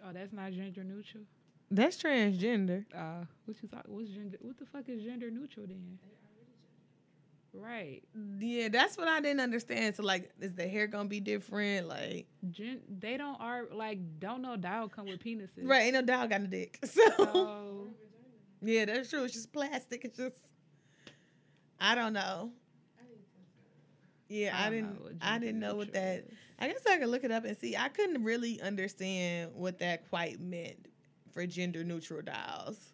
[0.05, 1.23] Oh, that's not gender neutral.
[1.71, 2.85] That's transgender.
[2.93, 3.87] Uh, what you thought?
[3.87, 4.37] What's gender?
[4.41, 5.97] What the fuck is gender neutral then?
[7.53, 8.01] Right.
[8.39, 9.95] Yeah, that's what I didn't understand.
[9.95, 11.87] So like, is the hair gonna be different?
[11.87, 15.49] Like, Gen- they don't are like don't know dog come with penises.
[15.67, 15.83] right?
[15.83, 16.79] Ain't no dog got a dick.
[16.85, 17.87] So So
[18.61, 19.23] yeah, that's true.
[19.23, 20.03] It's just plastic.
[20.05, 20.37] It's just
[21.79, 22.51] I don't know.
[24.29, 24.99] Yeah, I, I didn't.
[25.21, 26.19] I didn't know what that.
[26.19, 26.31] is.
[26.57, 27.75] I guess I could look it up and see.
[27.75, 30.87] I couldn't really understand what that quite meant
[31.33, 32.92] for gender neutral dolls.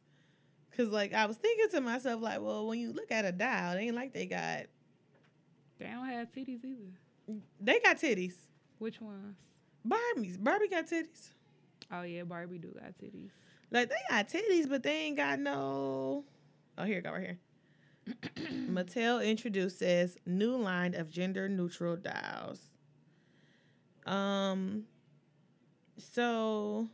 [0.80, 3.74] Cause like I was thinking to myself, like, well, when you look at a doll,
[3.74, 4.64] it ain't like they got
[5.78, 7.38] They don't have titties either.
[7.60, 8.36] they got titties.
[8.78, 9.36] Which ones?
[9.84, 11.32] Barbie's Barbie got titties.
[11.92, 13.32] Oh yeah, Barbie do got titties.
[13.72, 16.24] Like they got titties, but they ain't got no.
[16.78, 17.40] Oh, here it go right here.
[18.72, 22.62] Mattel introduces new line of gender neutral dolls.
[24.06, 24.86] Um.
[25.98, 26.88] So,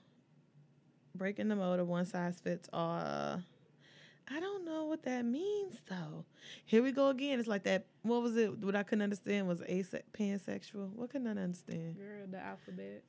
[1.13, 3.43] breaking the mold of one size fits all.
[4.27, 6.25] I don't know what that means though.
[6.65, 7.39] Here we go again.
[7.39, 7.85] It's like that.
[8.01, 8.57] What was it?
[8.57, 10.89] What I couldn't understand was ase- pansexual.
[10.93, 11.97] What couldn't I understand?
[11.97, 13.03] Girl, the alphabet.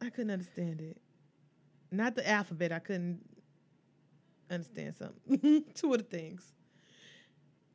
[0.00, 0.98] I couldn't understand it.
[1.90, 2.72] Not the alphabet.
[2.72, 3.20] I couldn't
[4.50, 5.64] understand something.
[5.74, 6.52] Two of the things.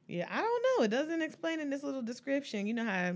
[0.08, 0.84] Yeah, I don't know.
[0.84, 2.68] It doesn't explain in this little description.
[2.68, 3.14] You know how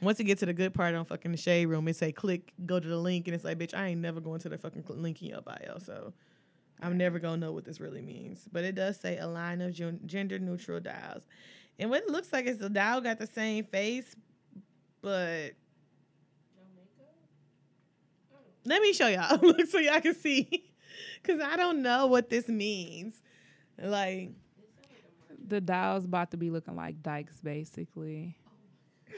[0.00, 2.52] once you get to the good part on fucking the shade room, it say click,
[2.64, 4.84] go to the link, and it's like, bitch, I ain't never going to the fucking
[4.88, 5.78] link in your bio.
[5.84, 6.12] So
[6.80, 8.46] I'm never gonna know what this really means.
[8.52, 9.72] But it does say a line of
[10.06, 11.24] gender neutral dials,
[11.78, 14.14] and what it looks like is the dial got the same face,
[15.02, 15.52] but
[18.64, 20.64] let me show y'all look so y'all can see,
[21.24, 23.20] cause I don't know what this means.
[23.80, 24.30] Like,
[25.48, 28.36] The dial's about to be looking like dykes, basically.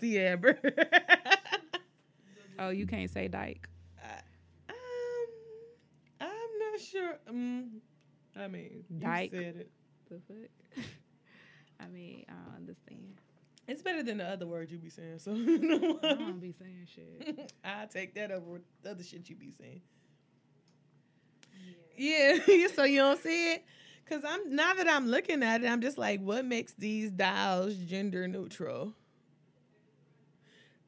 [0.00, 0.58] see Amber.
[2.58, 3.68] Oh, you can't say dyke.
[4.68, 4.74] um,
[6.20, 7.18] I'm not sure.
[7.28, 7.80] Um,
[8.36, 9.30] I mean, you Dyke.
[9.32, 9.70] said it.
[10.10, 10.84] The fuck?
[11.80, 13.20] I mean, I don't understand.
[13.66, 15.18] It's better than the other words you be saying.
[15.18, 17.52] So you know I don't be saying shit.
[17.64, 19.82] I take that over the other shit you be saying.
[21.96, 23.64] Yeah, so you don't see it,
[24.08, 27.74] cause I'm now that I'm looking at it, I'm just like, what makes these dials
[27.74, 28.94] gender neutral?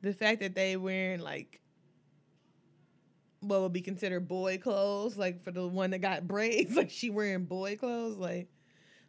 [0.02, 1.60] The fact that they wearing like
[3.40, 7.10] what would be considered boy clothes, like for the one that got braids, like she
[7.10, 8.48] wearing boy clothes, like.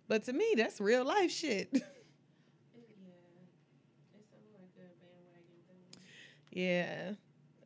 [0.08, 1.72] But to me, that's real life shit.
[6.52, 7.14] yeah,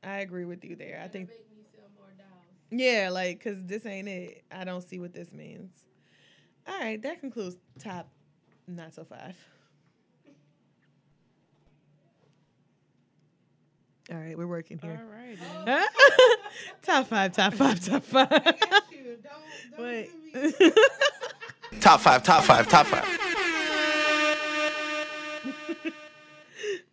[0.03, 1.01] I agree with you there.
[1.03, 1.29] I think.
[2.71, 4.43] Yeah, like, cause this ain't it.
[4.51, 5.71] I don't see what this means.
[6.67, 8.09] All right, that concludes top
[8.67, 9.35] not so five.
[14.11, 15.01] All right, we're working All here.
[15.11, 15.37] right.
[15.65, 15.85] then.
[16.83, 18.55] top five, top five, top five.
[19.77, 20.09] Wait.
[21.81, 23.03] Top five, top five, top five.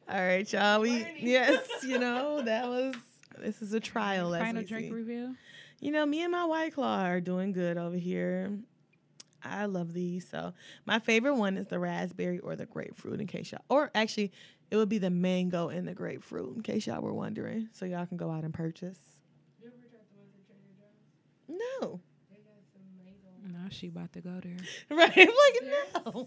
[0.09, 0.81] All right, y'all.
[0.81, 2.95] We yes, you know that was.
[3.39, 4.35] This is a trial.
[4.35, 4.93] as Final drink see.
[4.93, 5.35] reveal.
[5.81, 8.51] You know, me and my White Claw are doing good over here.
[9.45, 10.29] I love these.
[10.29, 10.53] So
[10.85, 13.21] my favorite one is the raspberry or the grapefruit.
[13.21, 14.33] In case y'all, or actually,
[14.73, 16.57] it would be the mango and the grapefruit.
[16.57, 18.99] In case y'all were wondering, so y'all can go out and purchase.
[21.47, 22.01] No,
[23.53, 24.57] No, she about to go there.
[24.91, 25.13] right?
[25.15, 26.27] I'm like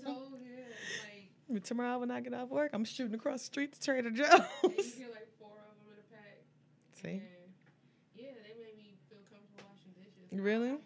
[1.48, 1.60] no.
[1.64, 4.28] Tomorrow when I get off work, I'm shooting across the street to Trader Joe's.
[4.30, 6.38] Get like four of them in a pack.
[7.02, 7.22] See, And
[8.14, 10.30] yeah, they made me feel comfortable washing dishes.
[10.32, 10.78] Really?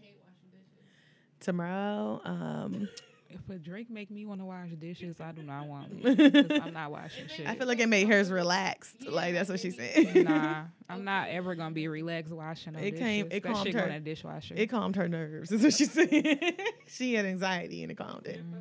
[1.42, 2.88] tomorrow, um,
[3.32, 6.16] If a drink make me want to wash dishes, I do not want one.
[6.48, 7.48] 'cause I'm not washing shit.
[7.48, 9.06] I feel like it made hers relaxed.
[9.08, 10.26] like that's what she said.
[10.26, 13.00] nah, I'm not ever gonna be relaxed washing no It dishes.
[13.00, 13.88] came- it that calmed shit go her.
[13.88, 14.56] in the dishwasher.
[14.58, 15.52] It calmed her nerves.
[15.52, 16.10] Is what she said.
[16.88, 18.38] she had anxiety and it calmed it.
[18.44, 18.58] Mm-hmm.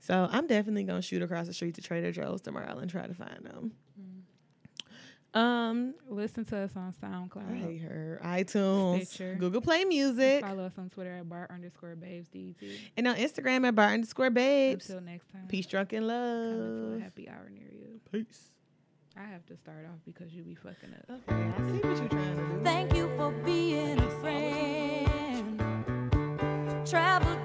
[0.00, 3.14] So I'm definitely gonna shoot across the street to Trader Joe's tomorrow and try to
[3.14, 3.72] find them.
[3.98, 4.17] Mm-hmm.
[5.34, 7.36] Um, Listen to us on SoundCloud.
[7.50, 7.60] I SoundCloud.
[7.62, 8.20] hate her.
[8.24, 9.36] iTunes, Stitcher.
[9.38, 12.54] Google Play Music, Follow us on Twitter at bar underscore babes det.
[12.96, 14.88] and on Instagram at bar underscore babes.
[14.88, 15.46] Until next time.
[15.48, 17.00] Peace, drunk, and Coming to a love.
[17.02, 18.00] happy hour near you.
[18.10, 18.50] Peace.
[19.16, 21.10] I have to start off because you be fucking up.
[21.28, 22.60] Okay, I see what you're trying to do.
[22.64, 25.60] Thank you for being a friend.
[26.88, 27.36] Travel